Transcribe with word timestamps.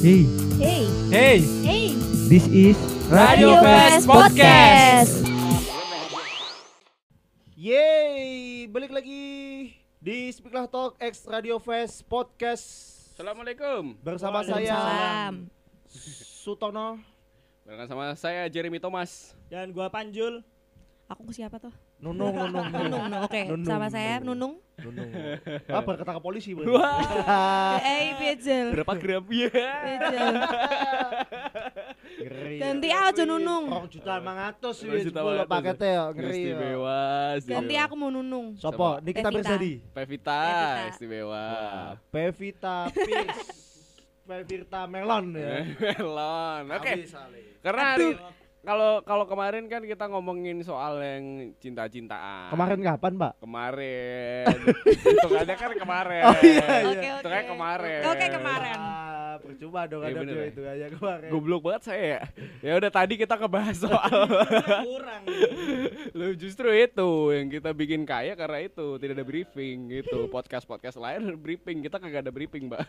Hey, 0.00 0.24
Hey, 0.56 0.82
Hey, 1.08 1.38
hey, 1.62 1.86
this 2.26 2.48
is 2.48 2.76
Radio 3.06 3.60
Fest 3.60 4.04
Podcast. 4.04 5.12
Yeay, 7.52 8.64
balik 8.66 8.90
lagi 8.90 9.24
di 9.96 10.32
Speaklah 10.32 10.66
Talk 10.66 10.96
X 10.96 11.24
Radio 11.24 11.60
Fest 11.60 12.04
Podcast 12.04 12.64
Assalamualaikum. 13.12 13.96
bersama 14.00 14.40
saya 14.40 14.72
salam. 14.72 15.34
Sutono. 16.40 16.96
Barengan 17.62 17.86
sama 17.86 18.04
saya 18.16 18.48
Jeremy 18.48 18.80
Thomas. 18.80 19.36
Dan 19.46 19.70
gua 19.70 19.92
Panjul. 19.92 20.40
Aku 21.06 21.28
siapa 21.30 21.60
tuh? 21.60 21.74
Nunung, 22.00 22.32
Nunung, 22.32 22.72
Nunung. 22.72 23.04
Nunung. 23.04 23.22
Oke, 23.28 23.52
Nunung, 23.52 23.68
sama 23.68 23.92
saya 23.92 24.16
Nunung. 24.18 24.56
Nunung. 24.82 25.10
Ah, 25.68 25.82
berkata 25.86 26.12
ke 26.16 26.22
polisi 26.22 26.50
berarti. 26.56 26.72
Wah. 26.74 27.76
Eh, 27.90 28.12
Pejel. 28.16 28.66
Berapa 28.74 28.92
gram? 28.96 29.22
Iya. 29.28 29.48
Pejel. 29.52 30.34
Ngeri. 32.20 32.56
Ganti 32.60 32.88
aja 32.90 33.22
Nunung. 33.24 33.64
Rong 33.70 33.86
juta 33.88 34.20
mangatus 34.20 34.76
Rong 34.82 34.92
wis 34.92 35.02
juta 35.08 35.20
sepuluh 35.20 35.44
mangatus. 35.44 35.52
paketnya 35.52 35.88
ya, 35.88 36.04
ngeri. 36.12 36.28
ya. 36.28 36.36
Istimewa. 36.36 37.00
Ganti 37.46 37.74
aku 37.76 37.94
mau 37.96 38.10
Nunung. 38.12 38.46
Sopo? 38.56 38.88
Nikita. 39.00 39.28
Mirzadi. 39.30 39.72
Pevita, 39.94 40.40
istimewa. 40.90 41.44
Pevita 42.10 42.90
Pierce. 42.90 43.48
Pevita 44.26 44.80
Melon 44.86 45.26
ya. 45.34 45.64
Melon. 45.78 46.62
Oke. 46.76 46.92
Karena 47.60 47.84
kalau 48.60 49.00
kalau 49.08 49.24
kemarin 49.24 49.64
kan 49.72 49.80
kita 49.80 50.04
ngomongin 50.12 50.60
soal 50.60 51.00
yang 51.00 51.56
cinta-cintaan. 51.58 52.52
Kemarin 52.52 52.80
kapan, 52.84 53.12
Pak? 53.16 53.32
Kemarin. 53.40 54.44
Hitungannya 55.04 55.56
kan 55.56 55.72
kemarin. 55.80 56.22
Oh, 56.28 56.36
iya, 56.44 56.60
iya. 56.60 56.84
Oke, 56.84 56.98
oke. 57.00 57.08
Hitungannya 57.24 57.46
kemarin. 57.48 58.00
Oke, 58.04 58.26
kemarin. 58.28 58.78
Ah, 58.78 59.09
percuma 59.50 59.80
dong 59.84 60.00
Iya, 60.00 60.08
ada 60.08 60.20
bener 60.20 60.36
ya? 60.36 60.46
itu 60.46 60.60
aja 60.62 60.86
kemarin. 60.88 61.28
Goblok 61.28 61.62
banget 61.62 61.82
saya 61.84 62.02
ya. 62.02 62.20
Ya 62.60 62.72
udah 62.76 62.90
tadi 62.90 63.14
kita 63.14 63.34
ngebahas 63.34 63.76
soal 63.76 64.10
Kurang. 64.88 65.22
Lu 66.12 66.26
justru 66.34 66.70
itu 66.70 67.10
yang 67.30 67.46
kita 67.48 67.70
bikin 67.70 68.02
kaya 68.02 68.32
karena 68.32 68.58
itu 68.60 68.86
tidak 68.96 69.14
ada 69.14 69.24
briefing 69.24 69.76
gitu. 69.90 70.26
Podcast 70.26 70.64
podcast 70.64 70.96
lain 70.96 71.34
briefing 71.36 71.80
kita 71.80 71.96
kagak 71.96 72.22
ada 72.22 72.30
briefing, 72.30 72.66
Mbak. 72.66 72.86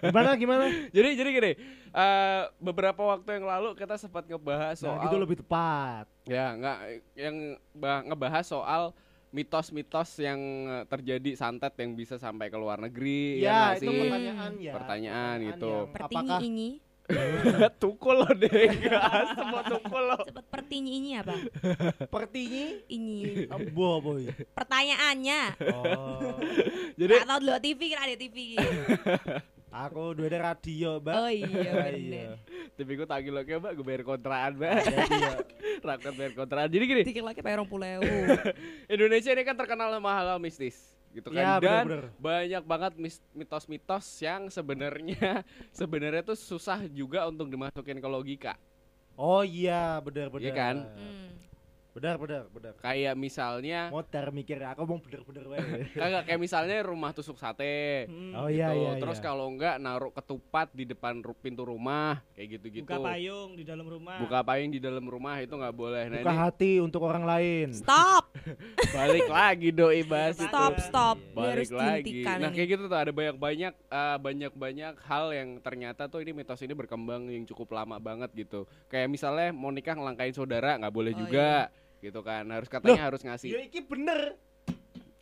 Gimana 0.00 0.32
gimana? 0.34 0.64
jadi 0.96 1.08
jadi 1.14 1.30
gini, 1.30 1.52
eh, 1.90 2.42
beberapa 2.58 3.00
waktu 3.06 3.36
yang 3.36 3.46
lalu 3.46 3.74
kita 3.74 3.94
sempat 3.94 4.24
ngebahas 4.24 4.74
soal 4.74 4.96
Nah, 4.96 5.04
gitu 5.06 5.16
lebih 5.16 5.36
tepat. 5.38 6.08
ya 6.24 6.54
nggak 6.54 6.78
yang 7.14 7.36
bah- 7.72 8.02
ngebahas 8.02 8.44
soal 8.44 8.82
mitos-mitos 9.30 10.18
yang 10.18 10.40
eh, 10.66 10.84
terjadi 10.86 11.30
santet 11.34 11.74
yang 11.78 11.94
bisa 11.94 12.18
sampai 12.18 12.50
ke 12.50 12.58
luar 12.58 12.78
negeri 12.78 13.38
Ya, 13.38 13.74
nggak 13.74 13.78
itu 13.78 13.82
sih? 13.86 13.98
pertanyaan 14.02 14.50
ya. 14.58 14.72
Pertanyaan 14.74 15.36
gitu. 15.46 15.70
yang 15.70 15.92
Pertinyi 15.94 16.18
Apakah 16.18 16.40
ini. 16.42 16.70
tukul 17.82 18.22
lo 18.22 18.30
deh, 18.38 18.70
semua 19.34 19.66
tukul 19.66 19.98
lo. 19.98 20.18
Cepet 20.22 20.46
pertinyi 20.46 20.90
ini 20.94 21.10
apa? 21.18 21.34
pertinyi? 22.14 22.86
Ini. 22.86 23.50
Boh, 23.74 23.98
boy. 23.98 24.30
Pertanyaannya. 24.54 25.40
Oh. 25.74 26.38
Jadi 26.94 27.10
Gak 27.18 27.26
tau 27.26 27.38
dulu 27.42 27.58
TV 27.58 27.80
kira 27.90 28.06
ada 28.06 28.14
TV. 28.14 28.54
Aku 29.70 30.14
dua 30.14 30.26
ada 30.26 30.54
radio, 30.54 30.98
Mbak. 30.98 31.14
Oh 31.14 31.30
iya, 31.30 31.70
Ah, 31.74 31.90
bener. 31.90 32.30
Tapi 32.80 32.92
gue 32.96 33.04
tagih 33.04 33.30
lo 33.30 33.40
mbak, 33.44 33.72
gue 33.76 33.84
bayar 33.84 34.02
kontraan 34.02 34.52
mbak, 34.56 34.72
ya, 34.88 35.36
rakyat 35.92 36.14
bayar 36.16 36.32
kontraan. 36.32 36.68
Jadi 36.72 36.84
gini, 36.88 37.02
Dikit 37.04 37.24
lagi 37.24 37.40
bayar 37.44 37.60
puluh 37.68 37.84
Indonesia 38.94 39.30
ini 39.30 39.42
kan 39.44 39.54
terkenal 39.54 39.92
sama 39.92 40.10
hal-hal 40.16 40.40
mistis 40.40 40.76
gitu 41.10 41.26
kan 41.34 41.42
Ya, 41.42 41.52
dan 41.58 41.84
bener-bener. 41.86 42.06
banyak 42.22 42.62
banget 42.62 42.92
mitos-mitos 43.34 44.06
yang 44.22 44.46
sebenarnya 44.46 45.42
sebenarnya 45.74 46.22
tuh 46.22 46.38
susah 46.38 46.86
juga 46.86 47.26
untuk 47.26 47.50
dimasukin 47.50 47.98
ke 47.98 48.08
logika 48.08 48.54
Oh 49.20 49.44
iya, 49.44 50.00
benar 50.00 50.32
benar. 50.32 50.40
Iya 50.40 50.52
kan? 50.56 50.76
Hmm. 50.96 51.28
Benar 51.90 52.16
benar 52.16 52.46
benar. 52.48 52.72
kayak 52.78 53.14
misalnya 53.14 53.90
Motor 53.90 54.30
mikir 54.30 54.62
aku 54.62 54.82
mau 54.84 54.98
bener-bener 54.98 55.44
wae. 55.44 55.58
kagak 55.98 56.22
kayak 56.24 56.38
misalnya 56.38 56.76
rumah 56.80 57.10
tusuk 57.10 57.34
sate 57.34 58.06
Oh 58.32 58.46
iya 58.46 58.70
gitu. 58.70 58.78
iya. 58.80 58.90
terus 58.96 59.18
iya. 59.18 59.24
kalau 59.24 59.46
enggak 59.48 59.74
naruh 59.76 60.08
ketupat 60.10 60.70
di 60.70 60.84
depan 60.84 61.18
ru- 61.18 61.34
pintu 61.34 61.62
rumah 61.62 62.22
kayak 62.32 62.56
gitu-gitu 62.56 62.86
Buka 62.86 63.02
payung 63.04 63.50
di 63.52 63.64
dalam 63.64 63.82
rumah. 63.84 64.16
buka 64.18 64.38
payung 64.40 64.70
di 64.70 64.78
dalam 64.78 65.02
rumah 65.02 65.34
itu 65.36 65.50
nggak 65.50 65.74
boleh 65.74 66.02
nah 66.06 66.18
buka 66.20 66.30
ini 66.30 66.38
hati 66.40 66.72
untuk 66.78 67.02
orang 67.02 67.24
lain. 67.24 67.68
Stop, 67.74 68.29
balik 68.96 69.26
lagi 69.28 69.68
doi 69.70 70.02
bahas 70.02 70.36
itu 70.38 70.48
stop, 70.48 70.74
stop. 70.82 71.16
Ini 71.20 71.46
harus 71.46 71.70
balik 71.70 72.04
lagi. 72.04 72.20
Nah 72.26 72.50
kayak 72.50 72.68
gitu 72.68 72.82
tuh 72.86 72.98
ada 72.98 73.12
banyak-banyak 73.12 73.72
eh, 73.74 74.16
banyak-banyak 74.20 74.94
hal 75.06 75.26
yang 75.34 75.48
ternyata 75.62 76.06
tuh 76.06 76.20
ini 76.22 76.32
mitos 76.34 76.60
ini 76.62 76.74
berkembang 76.74 77.30
yang 77.30 77.44
cukup 77.46 77.74
lama 77.74 77.96
banget 77.96 78.30
gitu. 78.34 78.66
Kayak 78.90 79.08
misalnya 79.08 79.48
mau 79.54 79.70
nikah 79.70 79.94
ngelangkain 79.94 80.34
saudara 80.34 80.76
nggak 80.78 80.94
boleh 80.94 81.12
Oh, 81.14 81.18
juga 81.26 81.70
gitu 82.00 82.20
kan. 82.24 82.44
Harus 82.48 82.68
katanya 82.68 83.02
harus 83.08 83.20
ngasih. 83.22 83.50
Ya 83.52 83.60
iki 83.62 83.80
bener. 83.84 84.38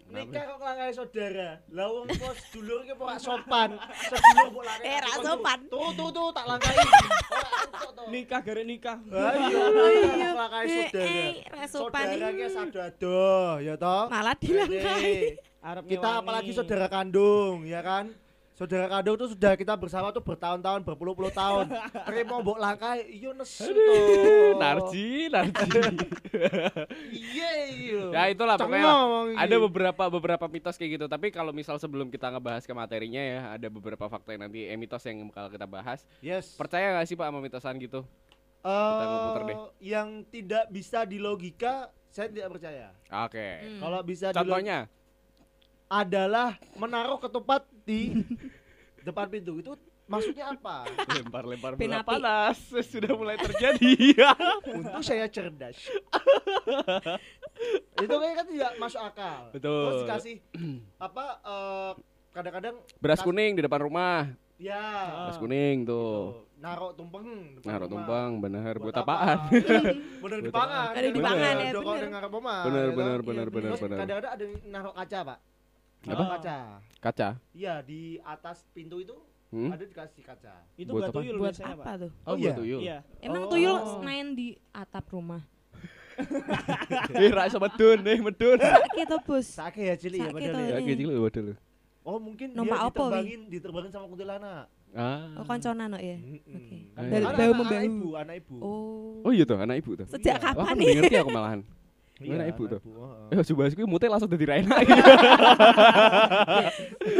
Nikah 0.08 0.42
kok 0.46 0.58
langkai 0.58 0.90
saudara. 0.90 1.50
Lah 1.68 1.86
wong 1.86 2.08
pos 2.10 2.38
dulur 2.48 2.80
ki 2.80 2.92
ora 2.92 3.20
sopan. 3.26 3.70
Sedulur 4.02 4.48
kok 4.50 4.64
langkai. 4.64 4.86
Eh, 4.86 4.98
ra 4.98 5.12
sopan. 5.18 5.58
Tuh 5.68 5.90
tuh 5.92 6.08
tuh 6.08 6.26
tak 6.32 6.44
langkai. 6.46 6.74
Ora 7.28 7.50
to. 7.92 8.02
Nikah 8.08 8.40
gara 8.40 8.62
nikah. 8.62 8.98
Ayo, 9.04 9.62
iya. 10.16 10.30
langkai 10.40 10.64
Eh, 10.64 10.72
saudara. 10.82 11.04
eh, 11.04 11.32
ra 11.46 11.64
sopan 11.66 12.04
Saudara 12.08 12.28
ki 12.30 12.46
sadodo, 12.48 13.20
ya 13.60 13.74
toh. 13.76 14.04
Malah 14.08 14.34
dilangkai. 14.34 14.80
Jadi, 14.80 15.14
Arep 15.58 15.84
kita 15.86 16.08
apalagi 16.16 16.50
saudara 16.52 16.86
kandung 16.86 17.66
ya 17.66 17.82
kan 17.82 18.08
saudara 18.58 18.90
kandung 18.90 19.14
tuh 19.14 19.30
sudah 19.30 19.54
kita 19.54 19.70
bersama 19.72 20.10
tuh 20.10 20.18
bertahun-tahun 20.18 20.82
berpuluh-puluh 20.82 21.30
tahun 21.30 21.70
terima 22.10 22.42
mbok 22.42 22.58
langkai 22.58 23.06
iya 23.06 23.30
nesu 23.30 23.70
toh 23.70 24.58
Narji, 24.58 25.30
narji. 25.30 25.70
iya 27.14 27.50
iya 27.70 28.00
ya 28.10 28.22
itulah 28.34 28.58
pokoknya 28.58 28.82
Cengong 28.82 29.26
iki. 29.30 29.38
ada 29.38 29.56
beberapa 29.60 30.04
beberapa 30.10 30.44
mitos 30.50 30.74
kayak 30.74 30.98
gitu. 30.98 31.06
Tapi 31.06 31.30
kalau 31.30 31.54
misal 31.54 31.78
sebelum 31.78 32.10
kita 32.10 32.28
ngebahas 32.28 32.66
ke 32.66 32.74
materinya 32.74 33.22
ya, 33.22 33.40
ada 33.54 33.68
beberapa 33.68 34.04
fakta 34.04 34.34
yang 34.34 34.42
nanti 34.44 34.66
eh, 34.66 34.74
mitos 34.74 35.06
yang 35.06 35.22
bakal 35.30 35.46
kita 35.48 35.64
bahas. 35.64 36.02
yes 36.18 36.58
Percaya 36.58 36.98
gak 36.98 37.06
sih 37.06 37.14
Pak 37.14 37.30
sama 37.30 37.38
mitosan 37.38 37.78
gitu? 37.78 38.02
Eh, 38.58 39.04
muter 39.06 39.42
deh. 39.46 39.58
yang 39.78 40.26
tidak 40.26 40.66
bisa 40.68 41.06
dilogika 41.06 41.94
saya 42.10 42.26
tidak 42.26 42.50
percaya 42.50 42.90
Oke. 43.22 43.62
Hmm. 43.62 43.78
kalau 43.78 44.00
bisa 44.02 44.34
Contohnya? 44.34 44.90
adalah 45.86 46.58
menaruh 46.74 47.16
ketupat 47.16 47.62
di 47.88 48.00
depan 49.08 49.32
pintu 49.32 49.56
itu 49.56 49.72
maksudnya 50.08 50.52
apa 50.52 50.84
lempar-lempar 51.16 51.72
bola 51.76 52.00
panas 52.04 52.60
sudah 52.92 53.12
mulai 53.16 53.40
terjadi. 53.40 54.12
Untung 54.76 55.04
saya 55.04 55.24
cerdas. 55.32 55.76
itu 57.98 58.14
kayak 58.14 58.34
kan 58.36 58.46
tidak 58.48 58.72
masuk 58.76 59.00
akal. 59.00 59.40
Betul. 59.52 59.84
Terus 59.88 60.00
dikasih 60.04 60.36
apa 61.08 61.24
eh, 61.44 61.92
kadang-kadang 62.36 62.76
Beras 63.00 63.20
kuning 63.24 63.56
di 63.56 63.62
depan 63.64 63.80
rumah. 63.84 64.28
Ya. 64.60 64.84
Beras 65.28 65.40
kuning 65.40 65.88
tuh. 65.88 65.96
tuh. 65.96 66.24
Naruh 66.58 66.90
tumpeng 66.90 67.54
depan 67.60 67.68
Naruh 67.70 67.86
rumah. 67.86 67.92
tumpeng 68.02 68.30
bener 68.42 68.74
buat, 68.82 68.90
Buat 68.90 69.04
apaan? 69.06 69.38
Bener 70.18 70.38
di 70.42 70.50
pangan. 70.50 70.90
Ada 70.90 71.08
di 71.14 71.20
pangan, 71.22 71.54
ya, 71.54 71.70
bener, 71.70 71.70
Iya, 71.78 72.90
bener, 73.22 73.46
Terus 73.54 73.80
bener. 73.80 73.98
Kadang-kadang 74.02 74.32
ada 74.34 74.44
naruh 74.66 74.94
kaca, 74.96 75.18
Pak. 75.22 75.38
Apa? 76.04 76.24
Kaca. 76.36 76.56
Kaca. 77.00 77.28
Iya, 77.50 77.74
di 77.80 78.00
atas 78.22 78.62
pintu 78.70 78.98
itu 78.98 79.16
Hmm? 79.48 79.72
ada 79.72 79.80
dikasih 79.80 80.20
kaca. 80.20 80.60
Itu 80.76 80.92
Buat 80.92 81.00
buat 81.00 81.08
apa? 81.08 81.16
tuyul 81.18 81.34
Buat 81.34 81.46
biasanya, 81.50 81.72
apa 81.72 81.82
Pak. 81.82 81.94
tuh? 81.96 82.10
Oh, 82.12 82.20
Oh, 82.20 82.34
buat 82.34 82.44
iya? 82.44 82.52
tuyul. 82.54 82.80
Iya. 82.80 82.98
Emang 83.18 83.42
Oh. 83.42 83.50
tuyul 83.50 83.76
main 83.98 84.26
di 84.32 84.48
atap 84.70 85.04
rumah. 85.08 85.42
Eh, 87.16 87.30
ra 87.30 87.46
iso 87.46 87.56
medun, 87.56 87.98
eh 88.02 88.18
medun. 88.18 88.58
Kita 88.92 89.16
bos. 89.18 89.46
Sake 89.46 89.80
ya 89.80 89.94
cilik 89.94 90.18
ya 90.18 90.28
padahal 90.28 90.58
ya. 90.58 90.68
Ya 90.68 90.78
Ini. 90.80 90.90
gitu 90.92 91.14
waduh 91.16 91.42
lu. 91.44 91.54
Oh, 92.02 92.18
mungkin 92.18 92.48
dia 92.50 92.60
Wi? 92.60 92.74
diterbangin, 92.74 93.40
diterbangin 93.48 93.90
sama 93.90 94.04
kuntilanak. 94.06 94.66
Ah. 94.90 95.30
Oh, 95.36 95.44
konconan 95.44 95.92
kok 95.92 96.02
ya. 96.02 96.16
Mm-mm. 96.18 96.42
Oke. 96.50 96.76
Ayo. 96.90 97.08
Dari 97.08 97.24
bau 97.24 97.36
anak- 97.54 97.68
anak 97.70 97.82
ibu, 97.84 98.08
anak 98.16 98.34
ibu. 98.36 98.56
Oh. 98.58 99.22
Oh 99.22 99.30
iya 99.30 99.44
tuh, 99.44 99.56
anak 99.56 99.76
ibu 99.78 99.90
tuh. 99.94 100.06
Sejak 100.08 100.36
Iya. 100.36 100.44
Kapan 100.50 100.74
nih? 100.74 100.88
ngerti 100.98 101.16
aku 101.16 101.30
malahan. 101.30 101.60
Iya, 102.18 102.34
anak 102.34 102.50
ibu 102.50 102.62
tuh. 102.66 102.80
Eh, 103.30 103.38
coba 103.46 103.70
sih 103.70 103.78
mute 103.78 104.06
langsung 104.10 104.26
dadi 104.26 104.42
Raina. 104.42 104.74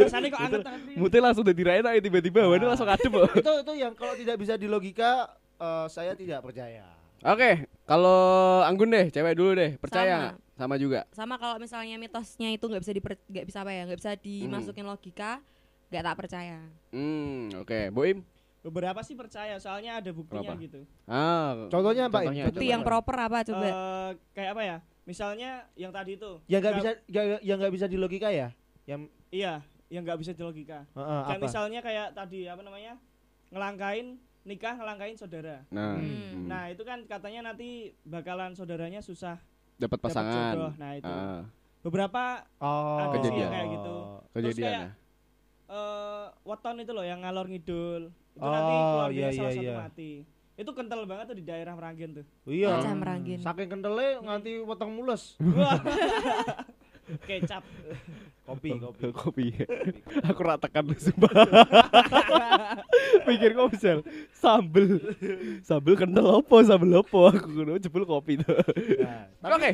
Rasanya 0.03 0.27
kok 0.27 0.41
anget 0.43 0.59
mute 0.95 1.17
langsung 1.19 1.43
dadi 1.43 1.63
Raina 1.63 1.95
tiba-tiba 1.95 2.39
Nah. 2.43 2.51
wane 2.51 2.65
langsung 2.67 2.87
adem 2.87 3.11
kok. 3.13 3.31
itu 3.31 3.51
itu 3.63 3.73
yang 3.79 3.93
kalau 3.95 4.13
tidak 4.13 4.35
bisa 4.35 4.53
dilogika 4.55 5.31
eh, 5.55 5.87
saya 5.87 6.11
tidak 6.15 6.43
percaya. 6.43 6.83
Oke, 7.19 7.67
kalau 7.83 8.19
Anggun 8.63 8.91
deh, 8.91 9.07
cewek 9.07 9.35
dulu 9.35 9.51
deh. 9.51 9.75
Percaya 9.75 10.35
Sama. 10.35 10.47
Sama 10.55 10.75
juga. 10.75 10.99
Sama 11.11 11.35
kalau 11.35 11.55
misalnya 11.59 11.95
mitosnya 11.95 12.51
itu 12.51 12.63
nggak 12.63 12.83
bisa 12.83 12.91
diper 12.91 13.15
nggak 13.23 13.45
bisa 13.45 13.63
apa 13.63 13.71
ya, 13.71 13.81
nggak 13.87 13.99
bisa 13.99 14.11
dimasukin 14.15 14.83
logika, 14.83 15.39
nggak 15.87 16.03
tak 16.03 16.15
percaya. 16.15 16.59
Hmm, 16.91 17.55
oke. 17.55 17.91
Boim. 17.91 18.23
Beberapa 18.59 18.99
sih 18.99 19.15
percaya, 19.15 19.55
soalnya 19.55 19.97
ada 19.97 20.11
buktinya 20.11 20.51
Kenapa? 20.51 20.59
gitu. 20.61 20.81
Ah. 21.05 21.67
Contohnya 21.67 22.05
Mbak, 22.05 22.21
Contohnya, 22.21 22.43
Bukti 22.45 22.65
yang 22.67 22.83
proper 22.83 23.15
apa 23.17 23.37
coba? 23.43 23.65
Eh, 23.65 24.09
kayak 24.33 24.49
apa 24.51 24.61
ya? 24.61 24.77
Misalnya 25.03 25.49
yang 25.73 25.89
tadi 25.89 26.11
itu. 26.13 26.31
Ya 26.45 26.59
nggak 26.59 26.73
bisa 26.75 26.89
ya, 27.07 27.21
yang 27.39 27.57
nggak 27.57 27.73
bisa 27.73 27.87
dilogika 27.87 28.27
ya. 28.29 28.51
Yang 28.83 29.07
Iya, 29.29 29.53
yang 29.87 30.03
nggak 30.03 30.19
bisa 30.19 30.31
dilogika. 30.33 30.83
Heeh, 30.91 31.21
Kayak 31.23 31.37
apa? 31.37 31.45
misalnya 31.45 31.79
kayak 31.79 32.07
tadi 32.13 32.39
apa 32.45 32.61
namanya? 32.61 32.93
Ngelangkain 33.49 34.07
nikah 34.41 34.73
ngelangkain 34.75 35.15
saudara. 35.15 35.63
Nah, 35.69 35.95
Hmm. 35.95 36.03
hmm. 36.03 36.45
Nah, 36.45 36.63
itu 36.67 36.81
kan 36.81 36.99
katanya 37.05 37.53
nanti 37.53 37.93
bakalan 38.03 38.53
saudaranya 38.53 38.99
susah 38.99 39.37
dapat 39.77 39.97
pasangan. 39.99 40.51
jodoh. 40.51 40.73
Nah, 40.75 40.91
itu. 40.93 41.07
Ah, 41.07 41.41
Beberapa 41.79 42.43
Oh. 42.59 42.99
Sih 42.99 43.07
Kejadian. 43.15 43.39
yang 43.39 43.51
kayak 43.55 43.67
gitu. 43.71 43.95
kejadian 44.29 44.67
kayak- 44.67 44.83
ya. 44.83 44.89
eh 45.69 46.25
weton 46.43 46.75
itu 46.77 46.91
loh 46.91 47.05
yang 47.05 47.19
ngalor 47.19 47.45
ngidul. 47.45 48.03
Itu 48.39 48.47
Oh, 48.47 48.51
nanti 48.55 48.75
keluarganya 48.79 49.19
iya, 49.19 49.35
salah 49.35 49.51
iya, 49.51 49.59
satu 49.59 49.67
iya. 49.67 49.75
mati. 49.83 50.11
Itu 50.59 50.71
kental 50.75 51.01
banget 51.03 51.25
tuh 51.31 51.37
di 51.39 51.43
daerah 51.43 51.73
Meranggen 51.75 52.09
tuh. 52.23 52.25
Iya. 52.47 52.79
Pecah 52.79 52.95
merangin. 52.95 53.39
Saking 53.43 53.67
kentalnya 53.67 54.09
nganti 54.23 54.51
weteng 54.63 54.91
mules. 54.95 55.35
Wah. 55.39 55.79
Kecap. 57.27 57.63
Kopi, 58.49 58.69
kopi. 58.81 59.05
kopi. 59.13 59.45
Aku 60.29 60.41
ratakan 60.41 60.87
lu 60.87 60.97
sumpah. 60.97 61.29
Pikir 63.29 63.53
kok 63.53 63.69
bisa 63.75 64.01
sambel. 64.33 64.97
Sambel 65.61 65.93
kental 65.99 66.41
opo, 66.41 66.57
sambel 66.65 66.97
opo. 67.03 67.29
Aku 67.29 67.45
kudu 67.45 67.77
jebul 67.77 68.09
kopi 68.09 68.41
tuh. 68.41 68.57
Nah, 69.05 69.29
tapi, 69.41 69.53
Oke. 69.53 69.71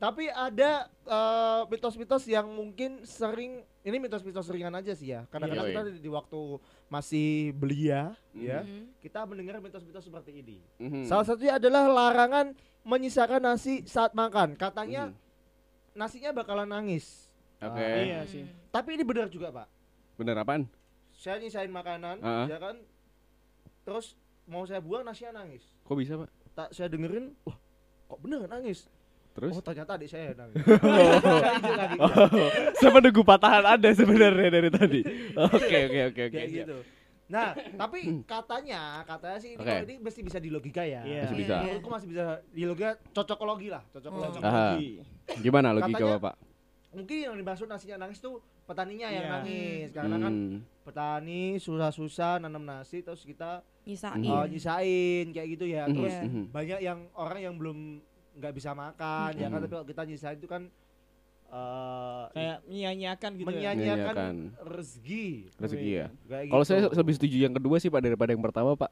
Tapi 0.00 0.26
ada 0.26 0.88
eh, 1.04 1.62
mitos-mitos 1.68 2.24
yang 2.24 2.48
mungkin 2.48 3.04
sering 3.04 3.60
ini 3.80 3.96
mitos-mitos 3.96 4.48
ringan 4.48 4.72
aja 4.72 4.92
sih 4.92 5.12
ya. 5.12 5.28
Kadang-kadang 5.28 5.68
Iya, 5.68 5.72
kita 5.72 5.82
di, 5.86 6.00
di 6.00 6.10
waktu 6.10 6.40
masih 6.86 7.28
belia 7.52 8.16
ya, 8.32 8.64
Mhm. 8.64 8.96
kita 8.98 9.24
mendengar 9.24 9.60
mitos-mitos 9.60 10.00
seperti 10.02 10.40
ini. 10.40 10.56
Mhm. 10.78 11.04
Salah 11.04 11.24
satunya 11.24 11.56
adalah 11.56 11.84
larangan 11.86 12.56
menyisakan 12.80 13.44
nasi 13.44 13.84
saat 13.84 14.12
makan. 14.12 14.56
Katanya 14.56 15.12
Mhm. 15.12 15.16
nasinya 15.94 16.30
bakalan 16.32 16.66
nangis. 16.66 17.28
Oke. 17.60 17.76
Ah, 17.76 18.00
Iya 18.00 18.20
sih. 18.24 18.48
Tapi 18.70 18.96
ini 18.96 19.04
benar 19.04 19.28
juga, 19.28 19.52
Pak. 19.52 19.68
Bener 20.16 20.32
apaan? 20.34 20.64
Saya 21.12 21.36
nyisain 21.36 21.68
makanan, 21.68 22.24
Ah. 22.24 22.48
ya 22.48 22.56
kan? 22.56 22.80
Terus 23.82 24.16
mau 24.44 24.64
saya 24.64 24.80
buang 24.80 25.04
nasinya 25.04 25.44
nangis. 25.44 25.60
Kok 25.84 25.96
bisa, 25.96 26.16
Pak? 26.16 26.30
Tak 26.50 26.68
saya 26.72 26.88
dengerin, 26.88 27.36
wah, 27.44 27.56
kok 28.06 28.20
bener 28.20 28.44
nangis? 28.46 28.88
Terus? 29.30 29.52
Oh, 29.52 29.62
ternyata 29.62 29.94
adik 29.94 30.08
saya 30.08 30.34
nangis. 30.34 30.58
Saya 30.58 31.76
lagi. 31.76 31.98
Saya 32.76 32.90
menunggu 32.90 33.22
patahan 33.22 33.64
Anda 33.64 33.90
sebenarnya 33.92 34.48
dari 34.50 34.70
tadi. 34.70 35.00
Oke, 35.48 35.76
oke, 35.86 36.00
oke, 36.10 36.22
oke. 36.26 36.34
Kayak 36.34 36.50
gitu. 36.50 36.76
Nah, 37.30 37.54
tapi 37.54 38.26
katanya, 38.26 39.06
katanya 39.06 39.38
sih 39.38 39.54
ini 39.54 39.62
kok 39.62 39.86
ini 39.86 39.94
mesti 39.96 40.20
bisa 40.20 40.36
dilogika 40.36 40.82
ya. 40.82 41.06
Iya. 41.06 41.22
Masih 41.24 41.36
bisa. 41.38 41.54
Iya. 41.54 41.62
Menurutku 41.62 41.88
masih 41.88 42.08
bisa 42.10 42.24
dilogika 42.50 42.90
cocokologi 43.14 43.68
lah, 43.70 43.82
cocokologi. 43.88 44.36
Oh. 44.36 44.42
Aha. 44.42 44.74
Gimana 45.38 45.70
logika 45.70 45.94
Katanya- 45.96 46.18
Bapak? 46.18 46.34
Mungkin 46.90 47.16
yang 47.22 47.34
dimaksud 47.38 47.70
nasinya 47.70 48.02
nangis 48.02 48.18
tuh 48.18 48.42
petaninya 48.66 49.06
yang 49.06 49.22
Iya. 49.22 49.32
nangis 49.32 49.86
karena 49.94 50.16
kan 50.18 50.34
Hmm. 50.34 50.58
petani 50.82 51.42
susah-susah 51.56 52.42
nanam 52.42 52.66
nasi 52.66 52.98
terus 52.98 53.22
kita 53.22 53.62
Nyisain. 53.86 54.26
uh, 54.26 54.42
nyisain 54.44 55.26
kayak 55.30 55.48
gitu 55.54 55.70
ya. 55.70 55.86
Mhm, 55.86 55.94
Terus 55.94 56.10
Iya. 56.12 56.26
mhm. 56.26 56.42
banyak 56.50 56.78
yang 56.82 56.98
orang 57.14 57.38
yang 57.40 57.54
belum 57.54 57.78
nggak 58.40 58.52
bisa 58.52 58.72
makan 58.72 59.30
ya 59.34 59.46
kan 59.46 59.58
tapi 59.58 59.70
kalau 59.70 59.84
kita 59.84 60.02
nyisain 60.02 60.34
itu 60.34 60.48
kan 60.48 60.62
uh, 61.48 62.24
Kayak 62.30 62.58
menyia-nyiakan 62.64 63.30
gitu 63.34 63.44
ya. 63.44 63.48
menyanyiakan 63.50 64.14
Menyanyiakan. 64.14 64.34
rezeki. 64.66 65.26
Rezeki 65.56 65.90
ya. 65.92 66.06
Kayak 66.24 66.44
Kalau 66.48 66.64
gitu. 66.64 66.70
saya 66.70 66.80
lebih 66.90 67.14
setuju 67.14 67.36
yang 67.38 67.54
kedua 67.54 67.76
sih 67.76 67.88
Pak 67.88 68.00
daripada 68.00 68.30
yang 68.30 68.40
pertama, 68.40 68.72
Pak. 68.74 68.90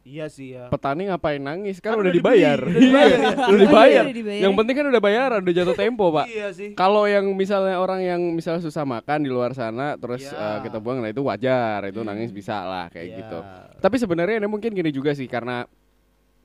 Iya 0.00 0.30
sih 0.30 0.54
ya. 0.54 0.70
Petani 0.70 1.10
ngapain 1.10 1.42
nangis? 1.42 1.82
Kan, 1.82 1.98
Kan 1.98 2.06
udah 2.06 2.14
dibayar. 2.14 2.62
udah 2.62 2.78
dibayar 2.78 3.18
ya. 3.18 3.30
Udah 3.34 3.50
iya, 3.50 3.58
dibayar. 3.58 4.04
dibayar. 4.06 4.38
Yang 4.38 4.54
penting 4.54 4.74
kan 4.76 4.86
udah 4.86 5.02
bayaran, 5.02 5.40
udah 5.42 5.54
jatuh 5.56 5.74
tempo, 5.74 6.04
Pak. 6.14 6.26
Iya 6.30 6.48
sih. 6.54 6.68
Kalau 6.72 7.10
yang 7.10 7.26
misalnya 7.34 7.74
orang 7.74 8.00
yang 8.00 8.20
misalnya 8.30 8.62
susah 8.62 8.86
makan 8.86 9.26
di 9.26 9.30
luar 9.34 9.50
sana 9.50 9.98
terus 9.98 10.22
Iya. 10.22 10.38
eh, 10.38 10.58
kita 10.62 10.78
buang 10.78 11.02
nah 11.02 11.10
itu 11.10 11.26
wajar, 11.26 11.82
itu 11.84 11.98
Hmm. 11.98 12.06
nangis 12.06 12.30
bisa 12.30 12.54
lah 12.62 12.86
kayak 12.86 13.02
Iya. 13.04 13.16
gitu. 13.18 13.38
Tapi 13.76 13.96
sebenarnya 13.98 14.38
ini 14.38 14.46
mungkin 14.46 14.70
gini 14.70 14.90
juga 14.90 15.10
sih 15.10 15.26
karena 15.26 15.66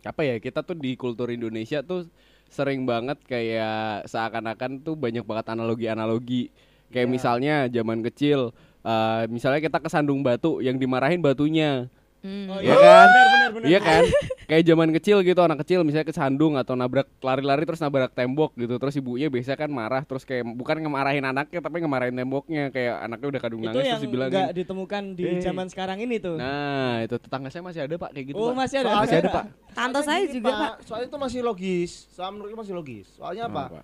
apa 0.01 0.21
ya 0.25 0.41
kita 0.41 0.65
tuh 0.65 0.73
di 0.73 0.97
kultur 0.97 1.29
Indonesia 1.29 1.85
tuh 1.85 2.09
sering 2.51 2.83
banget 2.83 3.17
kayak 3.23 4.05
seakan-akan 4.11 4.83
tuh 4.83 4.99
banyak 4.99 5.23
banget 5.23 5.45
analogi-analogi. 5.55 6.51
Kayak 6.91 7.07
Iya. 7.07 7.13
misalnya 7.15 7.55
zaman 7.71 8.03
kecil 8.03 8.51
eh, 8.81 9.23
misalnya 9.31 9.61
kita 9.63 9.77
kesandung 9.79 10.19
batu 10.25 10.59
yang 10.59 10.75
dimarahin 10.75 11.21
batunya. 11.23 11.87
Hmm. 12.21 12.45
Oh, 12.47 12.57
Iya 12.57 12.69
iya. 12.69 12.75
kan? 12.77 13.07
Benar 13.07 13.27
benar 13.27 13.49
benar. 13.51 13.67
Iya 13.67 13.79
kan? 13.81 14.03
Kayak 14.45 14.63
zaman 14.63 14.89
kecil 14.93 15.17
gitu 15.21 15.39
anak 15.39 15.57
kecil 15.59 15.79
misalnya 15.81 16.05
kesandung 16.05 16.53
atau 16.53 16.73
nabrak 16.73 17.09
lari-lari 17.17 17.63
terus 17.63 17.79
nabrak 17.79 18.11
tembok 18.11 18.53
gitu. 18.55 18.77
Terus 18.77 18.93
ibunya 18.95 19.27
biasa 19.27 19.55
kan 19.55 19.67
marah 19.67 20.01
terus 20.01 20.21
kayak 20.21 20.45
bukan 20.47 20.77
ngemarahin 20.79 21.23
anaknya 21.23 21.59
tapi 21.59 21.79
ngemarahin 21.79 22.13
temboknya 22.13 22.69
kayak 22.69 22.95
anaknya 23.01 23.27
udah 23.27 23.41
kadung 23.41 23.59
Itu 23.59 23.67
nangis 23.67 23.81
yang 23.81 23.89
terus 23.91 24.05
dibilangin. 24.05 24.33
enggak 24.33 24.49
ditemukan 24.53 25.03
di 25.11 25.23
Eh. 25.25 25.41
zaman 25.41 25.65
sekarang 25.67 25.97
ini 25.99 26.15
tuh. 26.17 26.35
Nah, 26.35 27.01
itu 27.01 27.15
tetangga 27.17 27.49
saya 27.49 27.63
masih 27.63 27.81
ada, 27.81 27.95
Pak, 27.95 28.09
kayak 28.11 28.25
gitu, 28.27 28.37
oh, 28.37 28.49
Pak. 28.49 28.55
masih 28.59 28.75
ada. 28.77 28.85
Soalnya- 28.85 29.01
Masih 29.01 29.17
ada, 29.17 29.29
Pak. 29.31 29.45
Tante 29.71 29.99
saya 30.03 30.21
juga, 30.27 30.51
Pak. 30.51 30.73
Soalnya 30.83 31.07
itu 31.07 31.17
masih 31.17 31.39
logis. 31.41 31.91
Soalnya 32.11 32.33
menurutku 32.33 32.57
masih 32.59 32.75
logis. 32.75 33.05
Soalnya 33.11 33.43
apa? 33.47 33.63
Apa? 33.67 33.81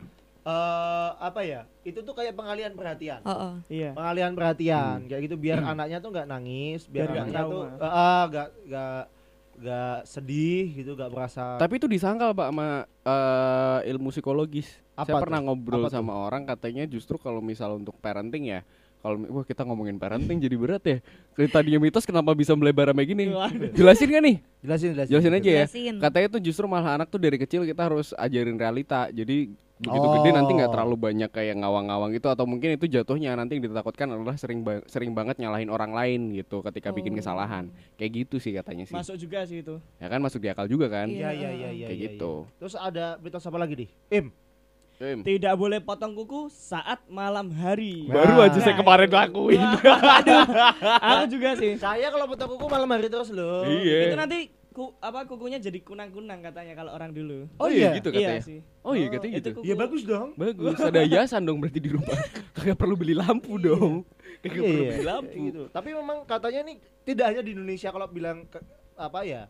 Eh 0.48 1.10
apa 1.20 1.42
ya? 1.44 1.68
Itu 1.84 2.00
tuh 2.02 2.16
kayak 2.16 2.32
pengalian 2.32 2.72
perhatian. 2.72 3.20
Oh, 3.22 3.32
oh. 3.32 3.54
Iya. 3.68 3.92
Pengalihan 3.92 4.32
Hmm. 4.32 4.40
perhatian 4.40 4.98
kayak 5.06 5.22
gitu 5.22 5.36
biar 5.36 5.60
anaknya 5.62 6.00
tuh 6.00 6.10
nggak 6.10 6.24
nangis, 6.26 6.88
biar, 6.88 7.04
Biar 7.06 7.10
nggak 7.12 7.26
anaknya 7.28 7.44
tuh 7.46 7.62
trauma. 7.68 7.76
eh, 7.78 7.92
eh, 7.92 8.24
nggak 8.26 8.48
nggak 8.66 9.02
nggak 9.58 9.98
sedih 10.06 10.66
gitu, 10.74 10.92
nggak 10.94 11.10
merasa 11.10 11.58
Tapi 11.58 11.74
itu 11.76 11.88
disangkal, 11.90 12.32
Pak, 12.32 12.48
sama 12.48 12.68
eh, 13.04 13.80
ilmu 13.90 14.08
psikologis. 14.08 14.70
Apa 14.94 15.04
saya 15.04 15.14
tuh? 15.14 15.24
pernah 15.24 15.40
ngobrol 15.44 15.78
Apa 15.80 15.90
tuh? 15.90 15.96
sama 15.96 16.14
orang 16.16 16.44
katanya 16.44 16.84
justru 16.86 17.18
kalau 17.18 17.38
misal 17.38 17.76
untuk 17.76 17.98
parenting 17.98 18.48
ya 18.48 18.62
kalau 18.98 19.16
wah 19.30 19.46
kita 19.46 19.62
ngomongin 19.62 19.96
parenting 19.96 20.38
jadi 20.38 20.56
berat 20.56 20.84
ya. 20.84 20.98
Kalau 21.32 21.50
tadinya 21.50 21.80
mitos 21.80 22.04
kenapa 22.04 22.34
bisa 22.34 22.54
melebar 22.54 22.90
sampai 22.90 23.06
gini? 23.06 23.30
Jelasin 23.72 24.10
kan 24.10 24.22
nih? 24.22 24.38
jelasin 24.60 24.90
jelasin. 24.92 25.12
Jelasin 25.12 25.34
aja 25.34 25.50
ya. 25.50 25.64
Jelasin. 25.64 25.94
Katanya 25.98 26.28
tuh 26.30 26.42
justru 26.42 26.66
malah 26.66 26.96
anak 26.96 27.08
tuh 27.08 27.18
dari 27.18 27.38
kecil 27.38 27.64
kita 27.64 27.82
harus 27.84 28.12
ajarin 28.14 28.56
realita. 28.56 29.08
Jadi 29.10 29.54
begitu 29.78 30.08
gede 30.10 30.30
nanti 30.34 30.52
nggak 30.52 30.70
Oh. 30.70 30.74
terlalu 30.74 30.96
banyak 30.98 31.30
kayak 31.30 31.54
ngawang-ngawang 31.56 32.10
gitu 32.10 32.28
atau 32.28 32.50
mungkin 32.50 32.74
itu 32.74 32.90
jatuhnya 32.90 33.38
nanti 33.38 33.56
yang 33.56 33.70
ditakutkan 33.70 34.10
adalah 34.10 34.34
sering 34.34 34.66
ba- 34.66 34.82
sering 34.84 35.14
banget 35.14 35.38
nyalahin 35.38 35.70
orang 35.70 35.94
lain 35.94 36.34
gitu 36.34 36.66
ketika 36.66 36.90
bikin 36.90 37.14
Oh. 37.14 37.22
kesalahan. 37.22 37.70
Kayak 37.94 38.26
gitu 38.26 38.42
sih 38.42 38.52
katanya 38.52 38.90
sih. 38.90 38.98
Masuk 38.98 39.14
juga 39.16 39.46
sih 39.46 39.62
itu. 39.62 39.78
Ya 40.02 40.10
kan 40.10 40.18
masuk 40.18 40.42
di 40.42 40.50
akal 40.50 40.66
juga 40.66 40.90
kan? 40.90 41.06
Iya 41.06 41.30
iya 41.30 41.50
iya 41.54 41.70
iya. 41.72 41.88
Kayak 41.88 41.94
iya, 41.94 42.08
gitu. 42.10 42.34
iya. 42.44 42.58
Terus 42.58 42.74
ada 42.74 43.06
mitos 43.22 43.46
apa 43.46 43.58
lagi 43.58 43.74
nih? 43.78 43.90
Im. 44.12 44.28
Im. 45.00 45.22
Tidak 45.22 45.54
boleh 45.54 45.78
potong 45.78 46.12
kuku 46.12 46.50
saat 46.50 47.06
malam 47.08 47.50
hari. 47.52 48.08
Baru 48.08 48.42
aja 48.42 48.58
saya 48.58 48.74
Nah, 48.74 48.80
kemarin 48.80 49.06
itu. 49.06 49.14
lakuin. 49.16 49.62
Aku 51.00 51.24
juga 51.30 51.50
sih. 51.54 51.74
Saya 51.78 52.10
kalau 52.10 52.26
potong 52.26 52.50
kuku 52.52 52.66
malam 52.66 52.90
hari 52.90 53.08
terus 53.08 53.30
loh. 53.30 53.62
Iya. 53.64 54.00
Itu 54.04 54.16
nanti 54.16 54.40
ku, 54.70 54.94
apa 54.98 55.26
kukunya 55.26 55.58
jadi 55.58 55.80
kunang-kunang 55.80 56.42
katanya 56.42 56.74
kalau 56.74 56.92
orang 56.92 57.10
dulu. 57.10 57.46
Oh 57.56 57.66
iya 57.66 57.94
gitu 57.94 58.10
Iya 58.10 58.38
katanya. 58.38 58.42
sih. 58.42 58.60
Oh 58.82 58.94
iya 58.94 59.06
Oh, 59.06 59.12
katanya 59.12 59.34
itu 59.36 59.42
gitu. 59.44 59.50
kuku. 59.56 59.66
Ya 59.66 59.76
bagus 59.76 60.02
dong. 60.04 60.30
Bagus, 60.34 60.78
ada 60.80 61.02
hiasan 61.04 61.42
dong 61.44 61.58
berarti 61.58 61.78
di 61.78 61.90
rumah. 61.90 62.18
Kagak 62.56 62.76
perlu 62.76 62.96
beli 62.96 63.14
lampu 63.14 63.58
dong. 63.58 64.02
Kagak 64.40 64.54
Iya, 64.56 64.66
perlu 64.66 64.82
iya. 64.82 64.92
beli 64.92 65.06
lampu. 65.06 65.38
Gitu. 65.46 65.64
Tapi 65.70 65.90
memang 65.92 66.18
katanya 66.24 66.62
nih 66.64 66.76
tidak 67.04 67.26
hanya 67.28 67.42
di 67.42 67.52
Indonesia 67.54 67.90
kalau 67.90 68.08
bilang 68.08 68.46
ke- 68.46 68.66
apa 68.96 69.22
ya? 69.22 69.46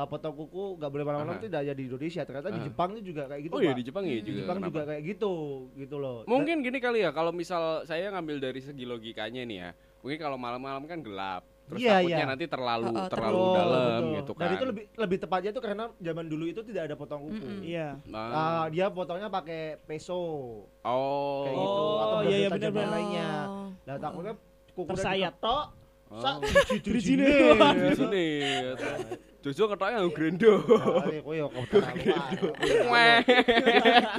Uh, 0.00 0.08
potong 0.08 0.32
kuku 0.34 0.64
nggak 0.74 0.88
boleh 0.88 1.04
malam-malam 1.04 1.36
itu 1.36 1.46
tidak 1.46 1.60
hanya 1.60 1.74
di 1.74 1.84
Indonesia. 1.84 2.22
Ternyata 2.24 2.48
di 2.48 2.56
Aha. 2.56 2.66
Jepang 2.66 2.88
itu 2.90 3.02
juga 3.06 3.22
kayak 3.26 3.42
gitu, 3.42 3.52
Oh 3.52 3.60
iya 3.60 3.70
Pak. 3.70 3.76
di 3.76 3.84
Jepang 3.84 4.04
ya 4.04 4.12
Hmm. 4.12 4.24
juga. 4.24 4.38
Jepang 4.40 4.56
kenapa? 4.56 4.68
juga 4.70 4.82
kayak 4.86 5.02
gitu, 5.06 5.32
gitu 5.76 5.96
loh. 5.96 6.18
Mungkin 6.24 6.56
gini 6.60 6.78
kali 6.78 6.98
ya, 7.00 7.10
kalau 7.10 7.30
misal 7.30 7.62
saya 7.84 8.08
ngambil 8.10 8.36
dari 8.40 8.60
segi 8.60 8.84
logikanya 8.84 9.42
nih 9.42 9.58
ya. 9.58 9.70
Mungkin 10.00 10.18
kalau 10.18 10.34
malam-malam 10.34 10.84
kan 10.84 10.98
gelap. 10.98 11.44
Terus 11.68 11.80
Iya, 11.80 12.02
takutnya 12.02 12.18
iya. 12.18 12.26
nanti 12.26 12.44
terlalu 12.44 12.86
Oh, 12.88 12.98
oh, 12.98 13.06
terlalu 13.06 13.38
Betul, 13.38 13.54
dalam 13.54 13.78
betul. 14.02 14.10
gitu 14.16 14.32
kan. 14.32 14.42
Dan 14.42 14.50
itu 14.50 14.64
lebih 14.66 14.84
lebih 14.96 15.18
tepatnya 15.20 15.50
itu 15.50 15.60
karena 15.60 15.84
zaman 15.94 16.24
dulu 16.26 16.44
itu 16.44 16.60
tidak 16.64 16.82
ada 16.82 16.94
potong 16.94 17.20
kuku. 17.22 17.38
Mm-mm. 17.38 17.60
Iya. 17.62 17.88
Nah, 18.04 18.26
Ah, 18.26 18.64
dia 18.66 18.86
potongnya 18.88 19.28
pakai 19.28 19.60
peso 19.80 20.18
oh. 20.82 21.40
kayak 21.44 21.54
gitu 21.54 21.70
Oh, 21.78 22.02
atau 22.02 22.18
iya, 22.24 22.36
iya, 22.36 22.48
benda 22.48 22.58
tajam 22.58 22.72
benar-benar. 22.74 22.90
lainnya. 22.90 23.28
Oh. 23.46 23.68
Nah, 23.80 23.96
takutnya 23.96 24.32
kuku 24.72 24.90
Tersayat. 24.90 25.34
tok 25.38 25.66
Oh. 26.10 26.18
sak 26.18 26.34
di 26.42 26.90
Di 26.90 26.98
sini. 26.98 27.22
sini. 27.22 27.62
di 27.70 27.94
sini. 27.94 28.26
Jojo 29.40 29.72
ketoknya 29.72 30.04
grendo. 30.12 30.52
Nah, 30.60 31.20
kowe 31.24 31.34
yo. 31.34 31.48
Weh. 32.92 33.18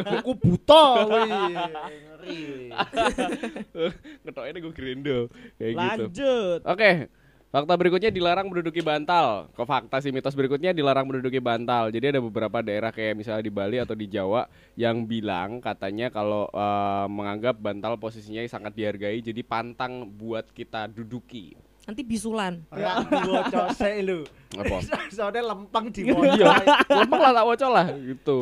Kuku 0.01 0.31
buta 0.33 0.83
kuwi. 1.05 1.29
Ngeri. 1.29 2.41
Ketoknya 4.25 4.59
gue 4.61 4.73
grendo 4.73 5.17
kayak 5.61 5.71
gitu. 5.77 6.03
Lanjut. 6.09 6.59
Oke. 6.65 6.91
Fakta 7.51 7.75
berikutnya 7.75 8.07
dilarang 8.15 8.47
menduduki 8.47 8.79
bantal. 8.79 9.51
Kok 9.51 9.67
fakta 9.67 9.99
sih 9.99 10.15
mitos 10.15 10.31
berikutnya 10.39 10.71
dilarang 10.71 11.03
menduduki 11.03 11.43
bantal. 11.43 11.91
Jadi 11.91 12.15
ada 12.15 12.23
beberapa 12.23 12.63
daerah 12.63 12.95
kayak 12.95 13.11
misalnya 13.11 13.43
di 13.43 13.51
Bali 13.51 13.75
atau 13.75 13.91
di 13.91 14.07
Jawa 14.07 14.47
yang 14.79 15.03
bilang 15.03 15.59
katanya 15.59 16.07
kalau 16.07 16.47
eh, 16.47 17.05
menganggap 17.11 17.59
bantal 17.59 17.99
posisinya 17.99 18.39
sangat 18.47 18.71
dihargai 18.71 19.19
jadi 19.19 19.43
pantang 19.43 20.07
buat 20.07 20.47
kita 20.55 20.87
duduki. 20.95 21.59
Nanti 21.81 22.01
bisulan. 22.05 22.61
Ora 22.69 23.01
diwaca 23.03 23.73
sik 23.73 24.05
lho. 24.05 24.21
Apa? 24.53 24.77
Soalnya 25.15 25.43
lempeng 25.50 25.89
di 25.89 26.05
Iya, 26.05 26.53
lempeng 26.88 27.21
lah 27.21 27.31
tak 27.33 27.45
wocol 27.47 27.71
lah 27.73 27.88
gitu. 27.97 28.39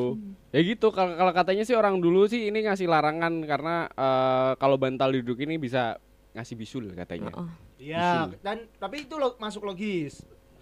Ya 0.49 0.59
gitu 0.65 0.89
kalau 0.89 1.29
katanya 1.31 1.63
sih 1.63 1.77
orang 1.77 2.01
dulu 2.01 2.25
sih 2.25 2.49
ini 2.49 2.65
ngasih 2.65 2.89
larangan 2.89 3.33
karena 3.45 3.75
eh, 3.87 4.51
kalau 4.57 4.75
bantal 4.75 5.13
duduk 5.13 5.39
ini 5.39 5.55
bisa 5.55 5.95
ngasih 6.33 6.55
bisul 6.57 6.85
katanya. 6.93 7.31
Oh, 7.33 7.45
oh. 7.45 7.49
Iya, 7.79 8.27
Bisul. 8.27 8.43
dan 8.43 8.57
tapi 8.75 9.07
itu 9.07 9.15
lo, 9.15 9.39
masuk 9.39 9.63
logis. 9.63 10.19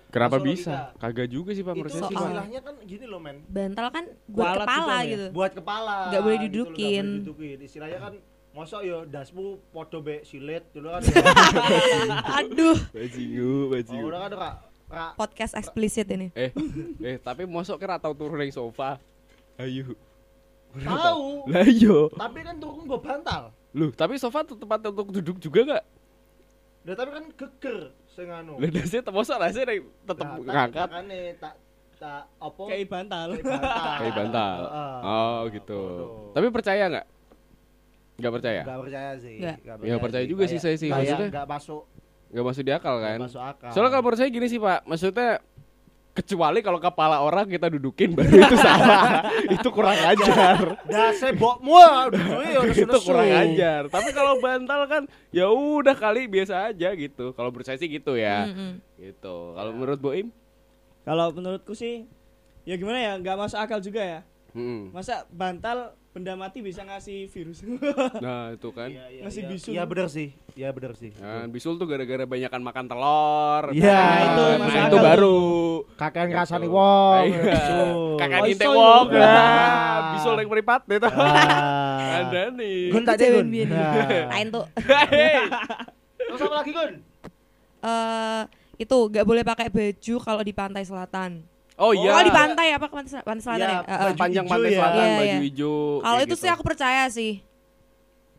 Kenapa 0.07 0.38
Masuk 0.38 0.48
bisa? 0.48 0.72
logika. 0.93 1.01
Kagak 1.01 1.27
juga 1.27 1.50
sih 1.51 1.63
Pak 1.65 1.67
itu 1.67 1.77
menurut 1.81 1.91
saya 1.91 2.03
sih. 2.07 2.15
istilahnya 2.15 2.60
kan 2.62 2.75
gini 2.86 3.05
loh 3.10 3.19
men. 3.19 3.38
Bantal 3.43 3.88
kan 3.89 4.05
buat 4.24 4.46
Kualat 4.48 4.63
kepala 4.63 4.96
ya? 4.96 5.03
gitu. 5.10 5.25
Buat 5.34 5.51
kepala. 5.51 5.96
Nggak 6.07 6.22
boleh 6.22 6.38
gitu 6.38 6.39
loh, 6.39 6.48
didudukin. 6.48 6.77
nggak 6.77 7.03
boleh 7.03 7.17
didudukin. 7.19 7.57
Istilahnya 7.60 8.00
kan 8.00 8.13
mosok 8.57 8.81
yo 8.81 9.05
dasmu 9.05 9.61
podo 9.69 10.01
be 10.01 10.25
silet 10.25 10.65
dulu 10.73 10.89
kan. 10.89 11.01
Aduh, 12.41 12.73
Bajingu, 12.89 13.45
oh, 13.45 13.63
bajingu. 13.69 14.05
udah 14.09 14.19
kan 14.25 14.31
Kak. 14.33 14.55
Kak, 14.87 15.11
podcast 15.13 15.53
eksplisit 15.53 16.09
ini. 16.09 16.33
Eh, 16.33 16.49
eh 17.05 17.21
tapi 17.21 17.45
mosok 17.45 17.77
kira 17.77 18.01
tau 18.01 18.17
turun 18.17 18.41
dari 18.41 18.49
sofa. 18.49 18.97
Ayo. 19.61 19.93
tahu. 20.73 21.45
Lah 21.53 21.69
iya. 21.69 22.09
Tapi 22.09 22.39
kan 22.41 22.57
turun 22.57 22.89
gue 22.89 22.97
bantal. 22.97 23.53
Loh, 23.77 23.93
tapi 23.93 24.17
sofa 24.17 24.41
tuh 24.41 24.57
tempat 24.57 24.81
untuk 24.89 25.13
duduk 25.21 25.37
juga 25.37 25.59
enggak? 25.61 25.85
Nah, 26.81 26.95
tapi 26.97 27.09
kan 27.13 27.25
geger 27.29 27.93
sing 28.09 28.25
anu. 28.33 28.57
Lah 28.57 28.69
dasnya 28.73 29.05
mosok 29.13 29.37
rasanya 29.37 29.65
tetep 29.85 30.25
Nah, 30.25 30.33
tak- 30.33 30.45
ngangkat. 30.49 30.87
makanya 30.89 31.19
tak 31.37 31.53
tak 31.97 32.23
apa? 32.41 32.63
Kayak 32.73 32.89
bantal. 32.89 33.27
kayak 33.37 33.45
bantal. 33.45 33.93
Kayak 34.01 34.13
bantal. 34.17 34.59
Oh, 35.05 35.37
gitu. 35.53 35.77
bodoh. 35.77 36.33
Tapi 36.33 36.47
percaya 36.49 36.83
enggak? 36.89 37.07
Enggak 38.17 38.33
percaya? 38.33 38.62
Nggak 38.63 38.79
percaya 38.81 39.12
sih. 39.15 39.36
Nggak. 39.38 39.55
Nggak 39.62 39.75
Ya, 39.83 39.95
percaya 39.97 40.25
juga 40.25 40.43
sih 40.43 40.50
Kayak- 40.51 40.63
saya 40.63 40.75
sih, 40.75 40.89
kayak 40.89 41.00
maksudnya. 41.00 41.29
nggak 41.29 41.47
masuk 41.47 41.83
Enggak 42.27 42.45
masuk 42.45 42.62
di 42.62 42.71
akal 42.71 42.95
kan? 42.97 43.17
masuk 43.19 43.41
akal. 43.41 43.69
Soalnya 43.71 43.89
kalau 43.89 44.03
menurut 44.03 44.19
saya 44.19 44.29
gini 44.29 44.47
sih 44.47 44.59
Pak, 44.59 44.79
maksudnya 44.83 45.29
kecuali 46.12 46.59
kalau 46.59 46.81
kepala 46.81 47.21
orang 47.21 47.45
kita 47.45 47.69
dudukin 47.69 48.09
baru 48.17 48.25
itu 48.41 48.57
salah. 48.57 49.21
itu 49.55 49.67
kurang 49.69 49.95
ajar. 49.95 50.57
aduh 50.81 52.41
yo 52.57 52.62
itu 52.65 52.97
kurang 53.00 53.29
ajar. 53.29 53.81
Tapi 53.86 54.09
kalau 54.12 54.33
bantal 54.38 54.81
kan 54.86 55.03
ya 55.29 55.45
udah 55.47 55.93
kali 55.93 56.25
biasa 56.25 56.67
aja 56.67 56.89
gitu. 56.93 57.31
Kalau 57.31 57.47
menurut 57.47 57.63
saya 57.63 57.77
sih 57.77 57.88
gitu 57.88 58.17
ya. 58.17 58.50
Mm-mm. 58.50 58.81
Gitu. 58.97 59.38
Kalau 59.53 59.71
menurut 59.71 60.01
Boim? 60.01 60.27
Kalau 61.05 61.31
menurutku 61.31 61.71
sih 61.71 62.09
ya 62.65 62.75
gimana 62.75 62.97
ya 62.97 63.13
nggak 63.15 63.38
masuk 63.38 63.59
akal 63.62 63.79
juga 63.79 64.01
ya. 64.01 64.19
Hmm. 64.51 64.89
Masa 64.89 65.27
bantal 65.27 65.92
benda 66.10 66.34
mati 66.34 66.60
bisa 66.60 66.82
ngasih 66.82 67.27
virus. 67.27 67.62
Nah, 68.25 68.51
itu 68.51 68.70
kan. 68.72 68.89
Masih 69.22 69.46
bisul. 69.46 69.72
Iya 69.72 69.84
benar 69.84 70.08
sih. 70.08 70.34
Iya 70.54 70.70
benar 70.72 70.94
sih. 70.94 71.13
Nah, 71.13 71.46
bisul 71.46 71.75
tuh 71.75 71.86
gara-gara 71.86 72.25
banyakan 72.25 72.62
makan 72.62 72.86
telur. 72.86 73.63
Iya, 73.70 73.94
Nah, 73.94 74.18
itu 74.24 74.44
nah, 74.58 74.66
itu 74.66 74.98
akal 74.98 75.06
baru. 75.06 75.39
Kakek 75.94 76.18
Gitu. 76.20 76.32
ngrasani 76.34 76.68
wong. 76.74 77.24
Iya. 77.24 77.42
bisul. 77.46 77.89
Kakak 78.18 78.39
Oh, 78.39 78.46
nite 78.46 78.58
iso 78.58 78.72
wong. 78.72 79.06
Nah, 79.12 80.00
bisul 80.12 80.36
yang 80.36 80.50
meripat 80.50 80.82
itu. 80.88 81.08
Ah. 81.08 82.16
Ada 82.18 82.44
nih. 82.50 82.80
Gun 82.89 83.04
tak 83.04 83.16
Gun. 83.20 83.46
Nah. 83.70 83.94
Lain 84.34 84.48
tuh. 84.50 84.66
Terus 86.18 86.42
apa 86.42 86.56
lagi 86.56 86.72
Gun? 86.72 86.92
eh 87.77 88.42
itu 88.77 88.98
nggak 88.98 89.22
boleh 89.22 89.46
pakai 89.46 89.70
baju 89.70 90.16
kalau 90.18 90.42
di 90.42 90.50
pantai 90.50 90.82
selatan. 90.82 91.46
Oh 91.77 91.91
iya. 91.91 92.10
Kalau 92.10 92.24
di 92.24 92.34
pantai 92.34 92.67
apa 92.72 92.86
pantai 92.88 93.12
sel- 93.12 93.22
pantai 93.22 93.43
selatan 93.43 93.62
Iya, 93.62 93.69
ya? 93.69 93.79
Eh. 93.79 93.98
baju 94.00 94.15
panjang 94.17 94.43
hijau 94.43 94.51
pantai 94.51 94.67
ya. 94.67 94.77
selatan 94.77 94.98
Iya, 94.98 95.13
baju 95.13 95.27
iya. 95.27 95.38
hijau. 95.39 95.75
Kalau 96.00 96.17
itu 96.17 96.27
gitu. 96.27 96.36
sih 96.38 96.50
aku 96.50 96.63
percaya 96.63 97.03
sih. 97.07 97.34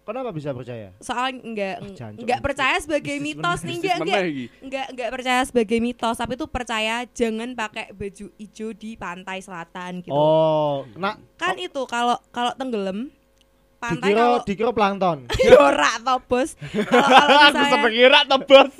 Kenapa 0.02 0.33
bisa 0.33 0.50
percaya? 0.50 0.88
Soal 0.99 1.37
nggak 1.37 1.75
Ah, 1.76 1.92
jancuk. 1.95 2.25
nggak 2.25 2.40
percaya 2.40 2.76
sebagai 2.78 3.14
Bisnis 3.14 3.28
mitos 3.30 3.61
nih 3.61 3.68
Bisnis 3.68 3.85
nggak 3.85 3.99
mana 3.99 4.09
nggak 4.09 4.23
lagi? 4.25 4.45
nggak 4.59 4.87
nggak 4.90 5.11
percaya 5.12 5.40
sebagai 5.45 5.78
mitos 5.78 6.16
tapi 6.16 6.33
itu 6.33 6.47
percaya 6.49 6.95
jangan 7.07 7.49
pakai 7.52 7.87
baju 7.92 8.26
hijau 8.35 8.68
di 8.73 8.90
pantai 8.95 9.38
selatan 9.38 10.00
gitu. 10.00 10.11
Oh, 10.11 10.88
nah 10.95 11.21
Kan 11.37 11.54
itu 11.57 11.83
kalau 11.85 12.16
kalau 12.28 12.57
tenggelam 12.57 13.12
pantai 13.76 14.11
dikira 14.11 14.23
kalau 14.25 14.38
dikira 14.42 14.71
plankton. 14.73 15.18
Ora 15.61 15.92
to 16.00 16.16
bos. 16.25 16.57
Kalau 16.57 17.37
Aku 17.52 17.64
sampai 17.68 17.92
kira 17.92 18.21
tebas. 18.25 18.73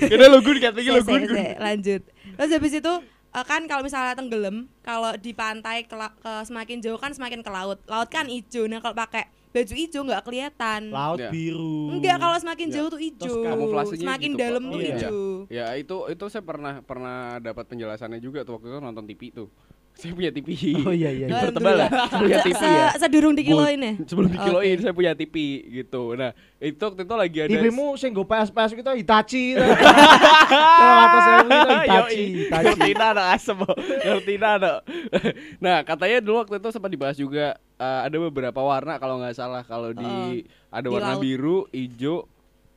Kira 0.00 0.24
lu 0.26 0.38
gun 0.38 0.56
katanya 0.60 0.90
lu 0.90 1.00
Se- 1.00 1.08
gun. 1.08 1.20
se- 1.22 1.32
se- 1.32 1.56
lanjut. 1.58 2.02
Terus 2.36 2.50
habis 2.52 2.72
itu 2.74 2.92
eh, 3.34 3.44
kan 3.44 3.66
kalau 3.66 3.82
misalnya 3.82 4.14
tenggelam, 4.14 4.70
kalau 4.80 5.10
di 5.18 5.34
pantai 5.34 5.82
ke, 5.84 5.94
ke 5.94 6.32
semakin 6.46 6.78
jauh 6.78 6.96
kan 6.96 7.10
semakin 7.10 7.42
ke 7.42 7.50
laut. 7.50 7.82
Laut 7.84 8.08
kan 8.08 8.30
hijau. 8.30 8.70
Nah, 8.70 8.78
kalau 8.78 8.94
pakai 8.94 9.26
baju 9.50 9.74
hijau 9.74 10.02
nggak 10.02 10.22
kelihatan. 10.22 10.90
Laut 10.90 11.18
Ya. 11.18 11.30
biru. 11.30 11.94
Enggak, 11.94 12.18
kalau 12.18 12.36
semakin 12.38 12.66
Ya. 12.70 12.74
jauh 12.78 12.88
tuh 12.90 13.00
hijau. 13.02 13.22
Terus 13.26 13.36
kamuflasenya 13.42 14.02
Semakin 14.06 14.30
gitu, 14.34 14.40
dalam 14.40 14.62
tuh 14.66 14.78
Iya. 14.78 14.86
hijau. 14.86 15.20
Ya 15.50 15.66
itu 15.74 15.96
itu 16.10 16.24
saya 16.26 16.42
pernah 16.42 16.74
pernah 16.82 17.38
dapat 17.38 17.64
penjelasannya 17.66 18.18
juga 18.18 18.42
tuh 18.42 18.58
waktu 18.58 18.70
itu 18.70 18.78
nonton 18.78 19.04
TV 19.06 19.22
tuh. 19.30 19.48
Saya 19.94 20.10
punya 20.10 20.28
TV. 20.28 20.48
Oh 20.82 20.90
iya 20.90 21.06
iya. 21.08 21.26
iya. 21.26 21.40
Bertebal 21.40 21.74
lah. 21.76 21.88
Saya 21.88 22.18
punya 22.18 22.38
TV 22.42 22.52
se- 22.52 22.66
ya. 22.66 22.86
Sedurung 22.98 23.32
dikiloin 23.32 23.78
ya? 23.78 23.92
Sebelum 24.02 24.26
dikiloin 24.28 24.74
Oke. 24.74 24.82
saya 24.82 24.92
punya 24.92 25.12
TV 25.14 25.34
gitu. 25.72 26.02
Nah, 26.12 26.30
itu 26.58 26.82
waktu 26.82 27.00
itu 27.00 27.14
lagi 27.14 27.38
ada 27.40 27.50
TV-mu 27.50 27.94
sing 27.94 28.10
go 28.10 28.22
PS-PS 28.22 28.74
gitu 28.74 28.90
Hitachi. 28.90 29.54
Kalau 29.54 30.98
atas 31.06 31.22
saya 31.22 31.38
itu 31.40 31.54
Hitachi. 31.78 32.22
Hitachi. 32.42 32.70
Ngerti 32.74 32.90
ada 32.96 33.22
asem. 33.30 33.58
Ngerti 34.04 34.34
ada. 34.36 34.72
Nah, 35.64 35.80
katanya 35.80 36.18
dulu 36.20 36.42
waktu 36.42 36.58
itu 36.58 36.68
sempat 36.68 36.90
dibahas 36.90 37.14
juga 37.14 37.46
eh, 37.56 38.00
ada 38.02 38.16
beberapa 38.20 38.60
warna 38.60 38.98
kalau 38.98 39.16
nggak 39.16 39.32
salah 39.32 39.62
kalau 39.62 39.94
di 39.94 40.42
ada 40.68 40.84
Di 40.84 40.92
warna 40.92 41.14
laut. 41.14 41.22
biru, 41.22 41.58
hijau, 41.70 42.26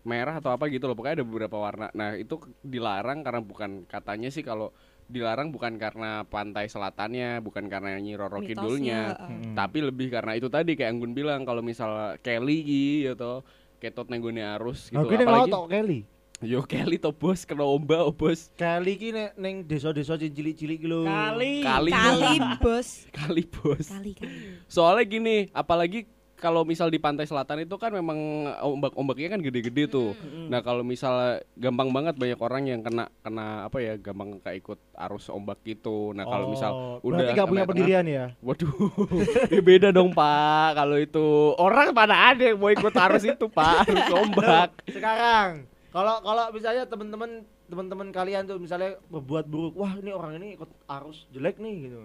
merah 0.04 0.38
atau 0.38 0.54
apa 0.54 0.70
gitu 0.70 0.86
loh. 0.86 0.94
Pokoknya 0.94 1.20
ada 1.20 1.26
beberapa 1.26 1.58
warna. 1.58 1.88
Nah, 1.92 2.14
itu 2.14 2.38
dilarang 2.62 3.20
karena 3.20 3.42
bukan 3.42 3.84
katanya 3.86 4.30
sih 4.30 4.40
kalau 4.40 4.72
dilarang 5.08 5.56
bukan 5.56 5.80
karena 5.80 6.28
pantai 6.28 6.68
selatannya, 6.68 7.40
bukan 7.40 7.72
karena 7.72 7.96
Nyi 7.96 8.20
Roro 8.20 8.44
Mitosnya, 8.44 8.52
Kidulnya, 8.52 9.02
heeh. 9.16 9.56
tapi 9.56 9.80
lebih 9.80 10.12
karena 10.12 10.36
itu 10.36 10.52
tadi 10.52 10.76
kayak 10.76 11.00
Anggun 11.00 11.16
bilang 11.16 11.48
kalau 11.48 11.64
misal 11.64 12.20
Kelly 12.20 12.60
gitu 13.08 13.44
ketot 13.78 14.10
nenggone 14.10 14.42
arus 14.58 14.90
gitu. 14.90 15.00
Laut 15.00 15.14
Apalagi 15.14 15.54
tok 15.54 15.68
Kelly. 15.70 16.02
yo 16.38 16.62
Kelly 16.70 17.02
to 17.02 17.10
bos 17.10 17.50
kena 17.50 17.66
ombak 17.66 18.02
oh, 18.04 18.14
bos. 18.14 18.54
Kelly 18.54 18.94
ki 18.98 19.10
nek 19.10 19.32
ning 19.38 19.66
desa-desa 19.66 20.18
cilik-cilik 20.18 20.78
ki 20.82 20.88
lho. 20.90 21.02
Kali. 21.06 21.66
Kali. 21.66 21.92
Kali, 21.94 22.36
bos. 22.62 22.88
Kali 23.18 23.44
bos. 23.48 23.88
Kali, 23.90 24.14
kali. 24.14 24.62
Soalnya 24.70 25.06
gini, 25.08 25.50
apalagi 25.54 26.06
kalau 26.38 26.62
misal 26.62 26.94
di 26.94 27.02
pantai 27.02 27.26
selatan 27.26 27.66
itu 27.66 27.76
kan 27.82 27.90
memang 27.90 28.18
ombak-ombaknya 28.62 29.34
kan 29.34 29.42
gede-gede 29.42 29.90
tuh. 29.90 30.14
Nah, 30.48 30.62
kalau 30.62 30.86
misal 30.86 31.42
gampang 31.58 31.90
banget 31.90 32.14
banyak 32.14 32.40
orang 32.40 32.64
yang 32.70 32.82
kena 32.86 33.10
kena 33.26 33.66
apa 33.66 33.78
ya, 33.82 33.94
gampang 33.98 34.38
kayak 34.46 34.62
ikut 34.62 34.80
arus 34.94 35.34
ombak 35.34 35.58
gitu. 35.66 36.14
Nah, 36.14 36.24
kalau 36.30 36.48
misal 36.54 36.72
Oh, 36.78 37.02
udah 37.02 37.26
berarti 37.26 37.40
gak 37.42 37.50
punya 37.50 37.66
pendirian 37.66 38.06
ya? 38.06 38.26
Waduh, 38.38 38.70
ya 39.56 39.62
beda 39.66 39.90
dong 39.90 40.14
Pak. 40.14 40.78
Kalau 40.78 40.98
itu 41.02 41.58
orang 41.58 41.90
mana 41.90 42.16
ada 42.32 42.44
yang 42.46 42.62
mau 42.62 42.70
ikut 42.70 42.94
arus 42.94 43.24
itu 43.26 43.46
Pak, 43.50 43.90
arus 43.90 44.08
ombak. 44.14 44.70
Sekarang 44.96 45.66
kalau 45.90 46.22
kalau 46.22 46.54
misalnya 46.54 46.84
teman-teman 46.86 47.42
teman-teman 47.68 48.08
kalian 48.14 48.46
tuh 48.46 48.62
misalnya 48.62 48.96
berbuat 49.10 49.50
buruk, 49.50 49.74
wah 49.76 49.98
ini 49.98 50.12
orang 50.14 50.40
ini 50.40 50.54
ikut 50.56 50.70
arus 50.86 51.26
jelek 51.34 51.58
nih 51.58 51.90
gitu. 51.90 52.00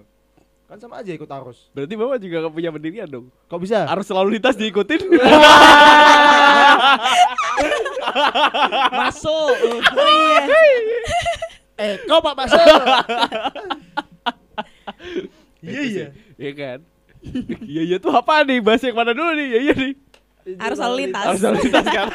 Kan 0.73 0.81
sama 0.81 1.05
aja 1.05 1.12
ikut 1.12 1.29
arus. 1.29 1.69
Berarti 1.76 1.93
Bapak 2.00 2.17
juga 2.17 2.49
gak 2.49 2.55
punya 2.57 2.73
pendirian 2.73 3.05
dong. 3.05 3.29
Kok 3.45 3.61
bisa? 3.61 3.85
Arus 3.93 4.09
lalu 4.09 4.41
lintas 4.41 4.57
diikutin. 4.57 5.05
Masuk. 9.05 9.52
Oh 9.69 10.09
iya. 10.09 10.49
eh, 11.76 12.00
kau 12.09 12.25
Pak 12.25 12.35
Masuk. 12.41 12.64
Iya 15.61 15.81
iya. 15.85 16.07
Iya 16.41 16.52
kan? 16.57 16.79
Iya 17.69 17.83
iya 17.93 17.97
tuh 18.00 18.17
apa 18.17 18.41
nih? 18.41 18.64
Bahas 18.64 18.81
yang 18.81 18.97
mana 18.97 19.12
dulu 19.12 19.29
nih? 19.37 19.52
Iya 19.52 19.61
iya 19.61 19.75
nih. 19.76 19.93
Arus 20.57 20.81
lalu 20.81 21.05
lintas. 21.05 21.25
Arus 21.29 21.43
lalu 21.45 21.69
lintas 21.69 21.85
kan? 21.85 22.09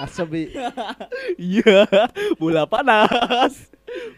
Asabi. 0.00 0.56
Iya, 1.36 1.84
bola 2.40 2.64
panas. 2.64 3.73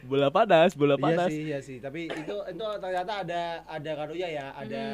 Bola 0.06 0.28
panas, 0.28 0.70
bola 0.72 0.94
Iya 0.94 1.02
panas. 1.02 1.28
sih, 1.28 1.40
iya 1.44 1.58
sih. 1.58 1.76
Tapi 1.78 2.06
itu 2.06 2.34
itu 2.46 2.64
ternyata 2.78 3.12
ada 3.20 3.42
ada 3.64 3.90
kanunya 3.96 4.28
ya, 4.32 4.46
ada 4.52 4.84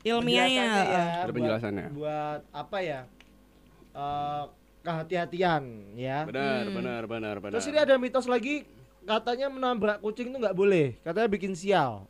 Ilmiahnya. 0.00 0.62
penjelasannya 0.62 0.82
ya, 0.86 0.94
heeh. 0.94 1.10
Ada 1.12 1.22
buat- 1.22 1.34
penjelasannya. 1.34 1.86
Buat 1.92 2.40
apa 2.50 2.78
ya? 2.80 3.00
Eh 3.92 4.42
kehati-hatian 4.82 5.62
ya. 5.94 6.18
Benar, 6.24 6.62
Hmm. 6.64 6.74
benar, 6.74 7.02
benar, 7.04 7.34
benar. 7.38 7.52
Terus 7.52 7.66
ini 7.66 7.78
ada 7.78 7.94
mitos 7.96 8.26
lagi 8.26 8.66
katanya 9.02 9.46
menabrak 9.48 9.98
kucing 9.98 10.28
itu 10.28 10.38
nggak 10.38 10.54
boleh, 10.54 10.98
katanya 11.00 11.28
bikin 11.28 11.52
sial. 11.52 12.06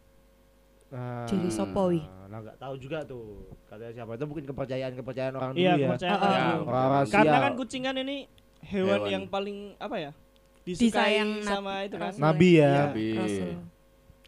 Nah, 0.88 1.24
Jadi 1.24 1.48
sopoi. 1.48 2.00
Nah, 2.28 2.40
nggak 2.42 2.56
tahu 2.58 2.74
juga 2.76 3.00
tuh. 3.02 3.48
Katanya 3.66 3.92
siapa 3.94 4.12
itu 4.14 4.24
mungkin 4.24 4.44
kepercayaan-kepercayaan 4.46 5.34
orang 5.34 5.52
Iya, 5.54 5.70
dulu 5.70 5.76
ya. 5.78 5.88
kepercayaan 5.90 6.12
Ah, 6.12 6.16
ah. 6.18 6.24
orang 6.26 6.32
Ya, 6.38 6.48
dulu. 6.50 6.64
Orang-orang 6.66 7.06
Karena 7.06 7.24
sial. 7.30 7.42
kan 7.42 7.52
kucing 7.56 7.82
kan 7.82 7.96
ini 7.98 8.16
hewan, 8.62 8.88
Hewan. 8.98 9.08
yang 9.10 9.24
paling 9.26 9.56
apa 9.76 9.96
ya? 9.98 10.10
Disukai 10.62 11.18
Disayang 11.18 11.30
sama 11.42 11.82
itu 11.82 11.96
kan. 11.98 12.14
Rasul. 12.14 12.20
Nabi 12.22 12.50
ya. 12.62 12.72
Nabi. 12.86 13.06
Rasul. 13.18 13.50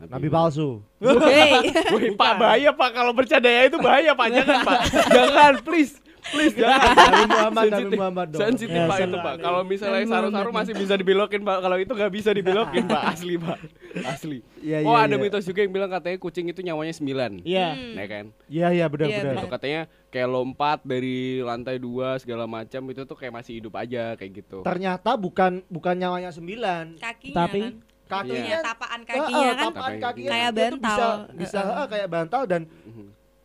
Nabi 0.05 0.27
palsu. 0.29 0.69
Wih, 0.99 2.13
Pak 2.21 2.33
bahaya 2.37 2.71
Pak 2.75 2.91
kalau 2.91 3.13
bercanda 3.15 3.47
ya 3.47 3.71
itu 3.71 3.79
bahaya 3.79 4.13
Pak. 4.13 4.29
Jangan 4.35 4.59
Pak. 4.67 4.81
Jangan 5.17 5.53
please. 5.63 5.95
Please 6.25 6.55
jangan. 6.57 6.81
Nabi 6.95 7.23
Muhammad, 7.29 7.65
Nabi. 7.69 7.95
Muhammad 7.95 8.27
dong. 8.33 8.41
Sensitif 8.41 8.73
Ya, 8.75 8.89
pak 8.89 8.97
itu 8.97 9.05
selalu 9.05 9.19
pak. 9.21 9.35
Kalau 9.39 9.61
misalnya 9.63 10.05
saru-saru 10.07 10.51
masih 10.51 10.75
bisa 10.75 10.95
dibelokin 10.97 11.43
pak. 11.43 11.59
Kalau 11.61 11.77
itu 11.77 11.93
nggak 11.93 12.13
bisa 12.13 12.31
dibelokin 12.31 12.85
pak. 12.87 13.03
Asli 13.13 13.35
pak. 13.37 13.59
Asli. 14.03 14.39
Iya, 14.59 14.81
Oh 14.83 14.97
iya, 14.97 15.05
ada 15.05 15.15
iya. 15.15 15.23
mitos 15.23 15.45
juga 15.45 15.61
yang 15.61 15.73
bilang 15.73 15.91
katanya 15.93 16.17
kucing 16.17 16.49
itu 16.49 16.61
nyawanya 16.61 16.95
9 16.95 17.45
Iya. 17.45 17.69
Hmm. 17.71 17.95
Ya 17.95 18.07
kan? 18.07 18.25
Iya, 18.49 18.67
iya 18.73 18.87
benar 18.89 19.07
Iya, 19.07 19.19
benar. 19.21 19.35
Atau 19.37 19.49
katanya 19.53 19.81
kayak 20.09 20.29
lompat 20.31 20.79
dari 20.83 21.19
lantai 21.41 21.77
dua 21.77 22.17
segala 22.17 22.49
macam 22.49 22.81
itu 22.89 23.03
tuh 23.05 23.17
kayak 23.17 23.33
masih 23.35 23.61
hidup 23.61 23.75
aja 23.77 24.17
kayak 24.17 24.33
gitu. 24.41 24.65
Ternyata 24.65 25.15
bukan 25.15 25.61
bukan 25.69 25.95
nyawanya 25.95 26.31
sembilan. 26.31 26.97
kakinya 26.97 27.37
Tapi- 27.37 27.63
kan 27.63 27.75
Kakinya 28.05 28.37
Kakinya, 28.37 28.59
tapaan 28.61 29.01
kakinya 29.03 29.33
ah, 29.33 29.55
kan 29.57 29.65
tapaan 29.65 29.93
kakinya 29.97 30.29
kayak 30.29 30.51
itu 30.53 30.61
bantal. 30.77 31.15
Bisa, 31.25 31.41
bisa 31.41 31.59
Heeh. 31.65 31.73
ah, 31.73 31.87
kayak 31.89 32.09
bantal 32.13 32.43
dan. 32.45 32.63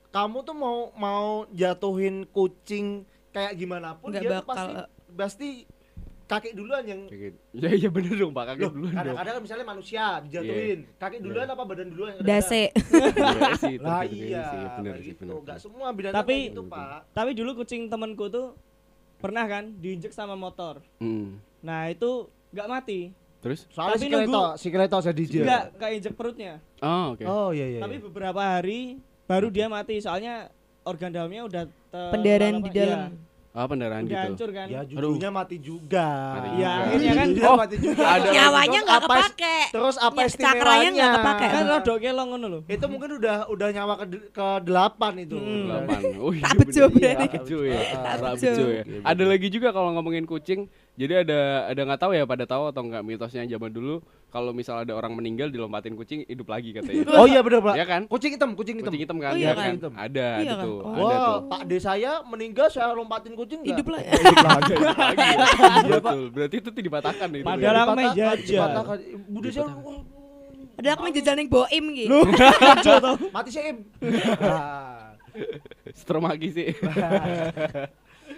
Kamu 0.10 0.38
tuh 0.42 0.54
mau 0.54 0.78
mau 0.94 1.26
jatuhin 1.50 2.26
kucing 2.28 3.04
kayak 3.30 3.54
gimana 3.54 3.94
pun 3.94 4.10
Nggak 4.10 4.22
dia 4.22 4.32
bakal, 4.36 4.48
pasti 4.48 4.72
eh. 4.72 4.88
pasti 5.12 5.50
kaki 6.26 6.50
duluan 6.52 6.82
yang 6.84 7.02
Kayak 7.06 7.22
gitu. 7.28 7.38
Ya 7.56 7.70
iya 7.72 7.90
bener 7.90 8.14
dong 8.16 8.32
pak 8.32 8.44
kaget 8.48 8.62
Loh, 8.62 8.72
duluan 8.72 8.90
dong. 8.90 8.98
kadang-kadang 9.00 9.34
kan 9.34 9.42
misalnya 9.42 9.66
manusia 9.68 10.04
dijatuhin 10.20 10.80
kaki 10.96 11.18
duluan 11.20 11.48
apa 11.48 11.64
badan 11.64 11.88
duluan 11.88 12.10
yang 12.12 12.22
dase 12.24 12.64
Iya 12.70 13.54
sih, 13.56 13.74
itu 13.76 13.84
lah 13.84 14.02
gitu 14.04 14.26
iya 14.28 14.46
sih, 14.46 14.62
bener 14.72 14.92
kayak 14.92 14.98
sih, 15.00 15.10
gitu 15.12 15.22
bener. 15.24 15.42
nggak 15.44 15.58
semua 15.60 15.88
binatang 15.92 16.18
Tapi- 16.20 16.34
kayak 16.36 16.50
gitu 16.52 16.62
pak 16.68 17.00
Tapi 17.12 17.30
dulu 17.34 17.50
kucing 17.56 17.82
temanku 17.86 18.26
tuh 18.28 18.48
pernah 19.16 19.46
kan 19.46 19.76
diinjek 19.76 20.10
sama 20.10 20.34
motor. 20.34 20.80
Hmm. 20.96 21.44
Nah, 21.60 21.86
itu 21.88 22.10
nggak 22.50 22.68
mati. 22.68 23.12
Terus? 23.40 23.68
soalnya 23.68 23.94
Tapi 23.94 24.00
si 24.00 24.08
Kleto 24.10 24.28
nunggu- 24.30 24.56
si 24.56 24.68
Kleto 24.70 24.98
saya 24.98 25.12
dijel 25.14 25.44
Enggak 25.44 25.64
keinjek 25.76 26.14
perutnya. 26.14 26.54
Oh 26.78 27.14
oke. 27.14 27.24
oh 27.24 27.50
iya 27.50 27.66
iya 27.70 27.80
Tapi 27.80 27.96
iya. 27.96 28.04
beberapa 28.06 28.42
hari 28.54 29.00
baru 29.30 29.48
dia 29.48 29.70
mati 29.70 30.02
soalnya 30.02 30.50
organ 30.84 31.14
dalamnya 31.14 31.46
udah 31.46 31.64
pendarahan 32.10 32.58
di 32.60 32.72
dalam 32.72 33.00
iya, 33.06 33.28
Ah 33.50 33.66
pendarahan 33.66 34.06
udah 34.06 34.14
gitu. 34.14 34.26
hancur 34.30 34.50
kan. 34.52 34.68
ya 34.68 34.82
judulnya 34.86 35.30
mati 35.32 35.58
juga 35.58 36.06
Mati 36.32 36.50
Iya, 36.52 36.70
juga. 36.70 36.86
akhirnya 36.86 37.12
kan 37.12 37.28
Oh, 37.44 37.58
mati 37.58 37.76
juga 37.78 38.04
ada 38.06 38.28
nyawanya 38.30 38.70
Terus 38.72 38.86
nggak 38.86 39.00
apa 39.00 39.10
is- 39.10 39.22
kepake 39.26 39.58
terus 39.70 39.96
apa 40.00 40.14
Ya, 40.16 40.26
istimewanya 40.28 40.54
cakranya 40.56 40.90
nggak 40.92 41.12
kepake. 41.18 41.46
kan 41.48 41.64
rodok 41.68 41.98
kelong 42.00 42.28
ngono 42.30 42.46
lho. 42.48 42.60
itu 42.68 42.86
mungkin 42.86 43.10
udah 43.16 43.38
udah 43.48 43.68
nyawa 43.72 43.94
ke 43.96 44.06
ke 44.30 44.48
delapan 44.64 45.14
itu 45.20 45.36
Hmm. 45.36 45.66
Delapan. 45.66 46.00
Oh 46.20 46.32
iya 46.32 46.44
Tak 46.44 46.54
bejo 46.60 46.84
berarti. 46.88 47.26
tak 47.26 47.32
bejo 47.42 47.58
ya. 47.64 47.82
Ya. 48.72 48.84
Ada 49.04 49.24
lagi 49.26 49.48
juga 49.50 49.68
kalau 49.70 49.90
ngomongin 49.94 50.26
kucing. 50.26 50.70
Jadi 51.00 51.14
ada 51.18 51.40
ada 51.66 51.82
nggak 51.82 51.96
tahu 51.98 52.12
ya 52.12 52.24
pada 52.24 52.44
tahu 52.44 52.68
atau 52.68 52.84
nggak 52.84 53.00
mitosnya 53.02 53.48
zaman 53.48 53.72
dulu 53.72 54.04
kalau 54.28 54.52
misal 54.52 54.78
ada 54.78 54.92
orang 54.92 55.16
meninggal 55.16 55.48
dilompatin 55.48 55.96
kucing 55.96 56.22
hidup 56.22 56.46
lagi 56.46 56.70
katanya. 56.70 57.08
oh 57.10 57.24
iya 57.24 57.40
benar 57.40 57.64
pak 57.64 57.74
Ya 57.74 57.86
kan? 57.88 58.02
kucing 58.06 58.36
hitam 58.36 58.52
kucing 58.52 58.76
hitam 58.76 58.92
Kucing 58.92 59.02
hitam 59.02 59.18
kan? 59.18 59.32
Oh, 59.32 59.34
Ya 59.34 59.42
iya 59.42 59.54
kan? 59.54 59.74
kan? 59.80 59.94
Ada 59.96 60.28
Iya 60.38 60.54
gitu. 60.54 60.72
kan? 60.76 60.84
Oh. 60.84 60.92
Ada 60.92 61.00
Wah, 61.08 61.24
tuh. 61.24 61.40
Pak 61.48 61.62
D 61.64 61.72
saya 61.80 62.12
meninggal 62.22 62.68
saya 62.68 62.92
lompatin 62.92 63.34
kucing 63.34 63.64
nggak? 63.64 63.74
hidup 63.74 63.88
lah 63.88 64.00
Hidup 64.04 64.38
lagi. 64.44 64.74
Lagi 65.00 65.24
ya? 65.24 65.38
Betul. 65.96 66.22
Berarti 66.30 66.56
itu 66.58 66.70
tuh 66.70 66.84
dipatahkan 66.84 67.28
itu. 67.32 67.46
Padahal 67.48 67.64
ya. 67.64 67.72
Dipatahkan, 67.80 68.14
jajal. 68.14 68.60
dipatahkan. 68.60 68.98
Bude 69.26 69.50
saya 69.50 69.66
ada 70.76 70.90
aku 70.90 71.02
main 71.02 71.14
jajan 71.14 71.36
yang 71.38 71.50
boim 71.50 71.86
gitu 71.92 72.08
Lu 72.08 72.20
mati 73.36 73.50
sih. 73.56 73.64
Im. 73.66 73.78
Ah, 74.38 75.16
Stromagi 75.92 76.50
sih. 76.50 76.68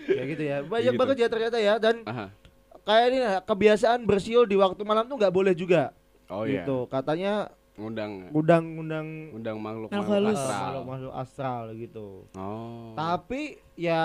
ya 0.07 0.23
gitu 0.25 0.43
ya. 0.43 0.57
Banyak 0.63 0.91
Gitu. 0.91 0.99
banget 0.99 1.15
ya 1.17 1.27
ternyata 1.27 1.57
ya 1.57 1.73
dan 1.77 2.01
Aha. 2.03 2.25
Kayak 2.83 3.05
ini 3.07 3.19
kebiasaan 3.41 4.03
bersiul 4.03 4.43
di 4.43 4.55
waktu 4.55 4.81
malam 4.81 5.05
tuh 5.05 5.15
nggak 5.15 5.31
boleh 5.31 5.53
juga. 5.53 5.93
Oh 6.27 6.43
iya. 6.43 6.61
Gitu. 6.61 6.87
Katanya 6.87 7.51
Ngundang 7.71 8.29
ngundang-ngundang 8.29 9.07
ngundang 9.31 9.57
makhluk 9.57 9.89
Makhluk 9.89 10.05
makhluk 10.11 10.35
astral. 10.35 10.59
makhluk 10.59 10.83
makhluk 10.85 11.13
astral 11.15 11.63
gitu. 11.73 12.07
Oh. 12.31 12.91
Tapi 12.93 13.41
ya 13.73 14.01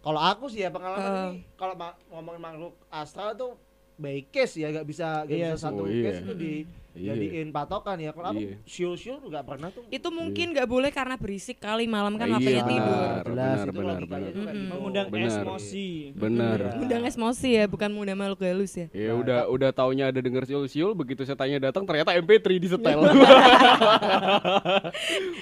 kalau 0.00 0.20
aku 0.20 0.44
sih 0.46 0.60
ya 0.60 0.68
pengalaman 0.68 1.00
Heeh. 1.00 1.30
ini 1.30 1.40
kalau 1.54 1.74
ma- 1.74 1.96
ngomongin 2.10 2.42
makhluk 2.42 2.74
astral 2.90 3.32
tuh 3.32 3.54
by 3.94 4.18
case 4.26 4.58
ya 4.58 4.68
nggak 4.68 4.84
bisa 4.84 5.22
nggak 5.24 5.30
Iya 5.32 5.50
bisa 5.50 5.62
satu 5.62 5.82
Oh, 5.82 5.88
iya. 5.88 6.04
case 6.04 6.20
itu 6.20 6.34
di. 6.34 6.52
Jadiin 6.94 7.50
patokan 7.50 7.98
ya. 7.98 8.10
Kalau 8.10 8.30
Iya. 8.32 8.54
aku 8.54 8.64
siul-siul 8.64 9.18
nggak 9.20 9.44
pernah 9.44 9.68
tuh. 9.68 9.82
itu 9.88 10.08
mungkin 10.08 10.46
nggak 10.50 10.64
boleh 10.64 10.88
karena 10.88 11.14
berisik 11.14 11.58
kali 11.58 11.84
malam 11.84 12.14
kan 12.14 12.26
Iya, 12.26 12.34
waktunya 12.34 12.62
tidur 12.64 12.94
benar, 12.94 13.22
Jelas 13.24 13.58
benar, 13.58 13.66
itu 13.66 13.74
benar, 13.74 14.00
benar. 14.30 14.54
mengundang 14.68 15.06
Benar. 15.08 15.42
emosi. 15.42 15.88
Benar. 16.12 16.58
Iya. 16.64 16.80
undang 16.80 17.02
emosi 17.04 17.48
ya 17.52 17.64
bukan 17.66 17.90
mudah 17.90 18.14
makhluk 18.14 18.40
halus 18.40 18.74
ya 18.74 18.86
Ya 18.90 19.10
Nah, 19.10 19.16
udah 19.16 19.40
udah 19.48 19.70
taunya 19.70 20.04
ada 20.06 20.18
denger 20.18 20.44
siul-siul 20.44 20.92
begitu 20.92 21.22
saya 21.22 21.34
tanya 21.34 21.58
datang 21.60 21.82
ternyata 21.82 22.12
MP3 22.12 22.46
di 22.54 22.68
setel. 22.68 22.98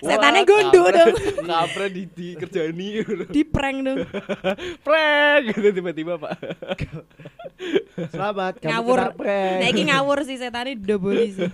Setannya 0.03 0.43
gondok 0.43 0.87
dong. 0.89 1.13
Kapra 1.53 1.87
di 1.87 2.03
dikerjani. 2.07 2.89
di 3.29 3.43
prank 3.45 3.79
dong 3.83 3.99
Prank 4.81 5.43
gitu 5.53 5.69
tiba-tiba, 5.73 6.17
Pak. 6.17 6.33
Selamat 8.09 8.57
kamu 8.57 8.71
Ngawur. 8.73 9.01
nah 9.23 9.69
ini 9.69 9.83
ngawur 9.87 10.19
sih 10.23 10.37
setannya 10.37 10.75
double 10.75 11.23
sih 11.27 11.47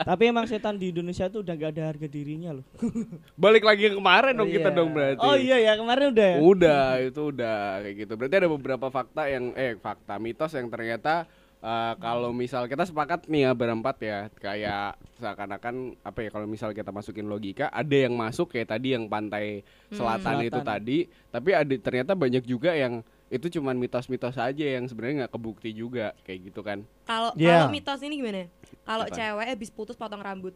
Tapi 0.00 0.32
emang 0.32 0.48
setan 0.48 0.80
di 0.80 0.96
Indonesia 0.96 1.28
tuh 1.28 1.44
udah 1.44 1.52
gak 1.52 1.76
ada 1.76 1.92
harga 1.92 2.08
dirinya 2.08 2.56
loh. 2.56 2.64
Balik 3.44 3.68
lagi 3.68 3.84
yang 3.84 4.00
kemarin 4.00 4.32
dong 4.32 4.48
Oh, 4.48 4.54
kita 4.56 4.68
iya. 4.72 4.78
dong 4.80 4.90
berarti. 4.96 5.20
Oh 5.20 5.36
iya 5.36 5.56
ya 5.60 5.72
kemarin 5.76 6.04
udah 6.08 6.24
ya. 6.26 6.38
Udah, 6.40 6.84
itu 7.04 7.20
udah 7.28 7.58
kayak 7.84 7.94
gitu. 8.00 8.12
Berarti 8.16 8.34
ada 8.40 8.48
beberapa 8.48 8.86
fakta 8.88 9.28
yang 9.28 9.52
eh 9.52 9.76
fakta 9.76 10.16
mitos 10.16 10.56
yang 10.56 10.72
ternyata 10.72 11.28
eh, 11.60 11.92
kalau 12.00 12.32
misal 12.32 12.64
kita 12.64 12.88
sepakat 12.88 13.28
nih 13.28 13.44
ya 13.44 13.50
berempat 13.52 13.96
ya 14.00 14.18
kayak 14.40 14.96
seakan-akan 15.20 15.92
apa 16.00 16.18
ya 16.24 16.30
kalau 16.32 16.48
misal 16.48 16.72
kita 16.72 16.88
masukin 16.88 17.28
logika 17.28 17.68
ada 17.68 17.92
yang 17.92 18.16
masuk 18.16 18.56
kayak 18.56 18.72
tadi 18.72 18.96
yang 18.96 19.04
pantai 19.04 19.60
selatan 19.92 20.40
itu 20.40 20.56
Selatan. 20.56 20.64
tadi 20.64 20.98
tapi 21.28 21.50
ada 21.52 21.74
ternyata 21.76 22.16
banyak 22.16 22.40
juga 22.48 22.72
yang 22.72 23.04
itu 23.30 23.46
cuman 23.48 23.74
mitos-mitos 23.74 24.34
aja 24.34 24.66
yang 24.68 24.84
sebenarnya 24.84 25.24
nggak 25.24 25.32
kebukti 25.32 25.70
juga 25.70 26.12
kayak 26.20 26.50
gitu 26.50 26.60
kan 26.60 26.82
kalau 27.02 27.30
Iya. 27.32 27.62
kalau 27.62 27.70
mitos 27.70 28.00
ini 28.00 28.14
gimana 28.16 28.50
kalau 28.82 29.06
cewek 29.06 29.46
habis 29.48 29.70
putus 29.70 29.94
potong 29.94 30.18
rambut 30.18 30.50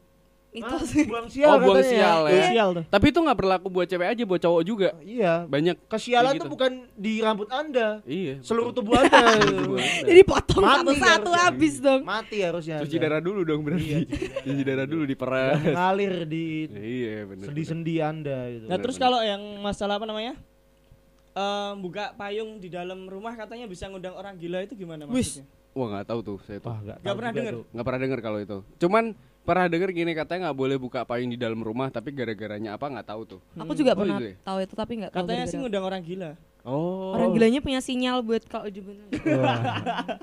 Ah, 0.54 0.70
mitos 0.70 0.86
buang 1.04 1.26
sial 1.34 1.50
Oh, 1.50 1.58
buang 1.60 1.76
katanya. 1.76 1.90
sial 1.90 2.20
ya. 2.24 2.34
Sosial 2.40 2.68
tuh. 2.72 2.84
tapi 2.88 3.06
itu 3.10 3.18
nggak 3.20 3.34
berlaku 3.36 3.66
buat 3.68 3.86
cewek 3.86 4.06
aja 4.08 4.22
buat 4.22 4.38
cowok 4.38 4.62
juga 4.62 4.88
Iya. 5.00 5.34
banyak 5.44 5.76
Kesialan 5.84 6.22
Kayak 6.28 6.34
tuh 6.36 6.46
gitu. 6.46 6.54
bukan 6.54 6.72
di 6.94 7.12
rambut 7.18 7.48
Anda, 7.48 7.88
iya 8.04 8.34
seluruh 8.38 8.70
betul. 8.70 8.86
tubuh 8.86 8.94
Anda. 8.96 9.18
Tubuh 9.44 9.78
Anda. 9.78 10.02
jadi 10.04 10.20
potong 10.24 10.62
Mati 10.62 10.78
satu-satu 10.78 11.30
habis 11.32 11.74
dong 11.76 12.02
Mati 12.02 12.36
harusnya. 12.40 12.76
cuci 12.80 12.96
darah 12.96 13.18
dulu 13.18 13.42
dong 13.42 13.60
berarti 13.62 13.82
Iya, 13.84 13.98
cuci 14.44 14.62
darah 14.64 14.86
dulu 14.86 15.02
diperas 15.04 15.58
Ngalir 15.64 16.14
di 16.24 16.46
iya 16.70 17.16
benar 17.24 17.44
sendi-sendi 17.44 17.94
Anda 17.98 18.38
gitu. 18.48 18.64
Nah 18.66 18.78
terus 18.78 18.94
kalau 18.96 19.18
yang 19.20 19.42
masalah 19.58 19.94
apa 19.96 20.06
namanya? 20.06 20.38
Eh 21.34 21.72
buka 21.76 22.14
payung 22.14 22.56
di 22.56 22.68
dalam 22.68 23.04
rumah 23.04 23.34
katanya 23.34 23.66
bisa 23.66 23.86
ngundang 23.86 24.14
orang 24.14 24.34
gila 24.34 24.62
itu 24.62 24.74
gimana 24.74 25.02
Wis. 25.04 25.42
maksudnya? 25.42 25.46
Wah 25.74 25.86
nggak 25.90 26.06
tahu 26.06 26.20
tuh 26.22 26.38
saya 26.40 26.58
tuh. 26.58 26.70
Wah, 26.70 26.78
nggak 26.78 27.16
pernah 27.18 27.18
juga 27.28 27.38
denger. 27.40 27.52
tuh. 27.52 27.64
Nggak 27.68 27.84
pernah 27.84 28.00
dengar 28.00 28.20
kalau 28.22 28.38
itu. 28.38 28.58
Cuman 28.78 29.04
pernah 29.42 29.66
dengar 29.66 29.90
gini 29.90 30.12
katanya 30.14 30.40
nggak 30.46 30.56
boleh 30.56 30.76
buka 30.78 31.00
payung 31.02 31.28
di 31.28 31.36
dalam 31.36 31.58
rumah 31.58 31.90
tapi 31.90 32.08
gara-garanya 32.10 32.78
apa 32.78 32.86
nggak 32.86 33.04
tahu 33.04 33.22
tuh. 33.26 33.40
aku 33.52 33.74
juga 33.74 33.92
Oh, 33.92 33.98
pernah 33.98 34.16
itu 34.16 34.24
ya? 34.24 34.34
tahu 34.40 34.58
itu 34.62 34.74
tapi 34.74 34.92
nggak 34.96 35.10
tahu 35.10 35.20
Katanya 35.20 35.44
sih 35.44 35.56
ngundang 35.58 35.84
orang 35.84 36.00
gila. 36.00 36.30
Oh. 36.64 37.12
orang 37.12 37.28
gilanya 37.34 37.60
punya 37.60 37.76
sinyal 37.78 38.24
buat 38.24 38.40
kalau 38.46 38.64
Wah. 39.36 39.60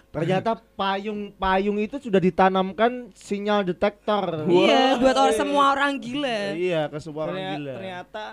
Ternyata 0.10 0.58
payung-payung 0.74 1.78
itu 1.78 2.00
sudah 2.00 2.17
ditanamkan 2.17 3.12
sinyal 3.12 3.62
detektor. 3.62 4.47
iya 4.47 4.95
buat 4.95 5.13
orang 5.13 5.36
semua 5.36 5.63
orang 5.69 5.91
gila 5.97 6.56
Iya, 6.56 6.88
ke 6.88 6.97
semua 6.97 7.28
orang 7.28 7.38
gila. 7.54 7.74
ternyata 7.76 8.24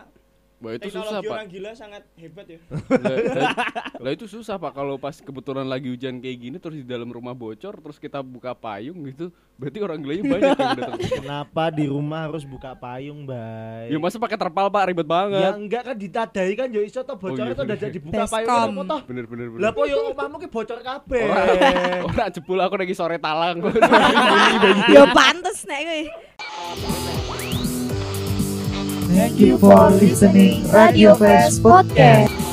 Wah 0.59 0.75
itu 0.75 0.91
teknologi 0.91 1.07
susah 1.07 1.21
pak. 1.23 1.35
orang 1.39 1.47
gila 1.47 1.71
sangat 1.71 2.03
hebat 2.19 2.47
ya. 2.51 2.59
Lah, 4.03 4.11
itu 4.11 4.27
susah 4.27 4.59
pak 4.59 4.75
kalau 4.75 4.99
pas 4.99 5.15
kebetulan 5.15 5.63
lagi 5.63 5.87
hujan 5.87 6.19
kayak 6.19 6.39
gini 6.39 6.57
terus 6.59 6.83
di 6.83 6.87
dalam 6.87 7.07
rumah 7.07 7.31
bocor 7.31 7.79
terus 7.79 7.95
kita 8.03 8.19
buka 8.27 8.59
payung 8.59 9.07
gitu 9.07 9.31
berarti 9.55 9.79
orang 9.79 9.99
gilanya 10.03 10.23
banyak 10.27 10.59
yang 10.59 10.79
datang. 10.83 10.99
Kenapa 11.23 11.63
di 11.71 11.87
rumah 11.87 12.27
harus 12.27 12.43
buka 12.43 12.75
payung, 12.75 13.23
Bay? 13.23 13.87
Ya 13.91 14.03
masa 14.03 14.19
pakai 14.19 14.35
terpal 14.35 14.67
pak 14.67 14.91
ribet 14.91 15.07
Ya 15.07 15.11
banget. 15.15 15.53
enggak 15.55 15.83
kan 15.87 15.97
ditadai 15.99 16.51
kan 16.59 16.69
yo 16.75 16.83
iso 16.83 17.07
to 17.07 17.15
bocor 17.15 17.47
iya, 17.47 17.55
itu 17.55 17.63
udah 17.63 17.79
jadi 17.79 17.99
buka 18.03 18.25
payung 18.27 18.75
apa 18.75 18.83
toh? 18.83 19.01
Bener 19.07 19.25
bener 19.31 19.47
bener. 19.55 19.63
Lah 19.63 19.71
kok 19.71 19.87
yo 19.87 19.99
omahmu 20.11 20.37
ki 20.43 20.49
bocor 20.51 20.79
kabeh. 20.83 21.23
Orang 22.03 22.19
orang 22.19 22.31
jebul 22.35 22.59
aku 22.59 22.75
lagi 22.83 22.95
sore 22.99 23.23
talang. 23.23 23.63
ya 24.95 25.07
pantes 25.15 25.63
nek 25.71 25.81
kowe 25.87 26.03
Thank 29.29 29.41
you 29.41 29.59
for 29.59 29.91
listening 29.91 30.65
Radio 30.73 31.15
Fest 31.15 31.63
Podcast. 31.63 32.48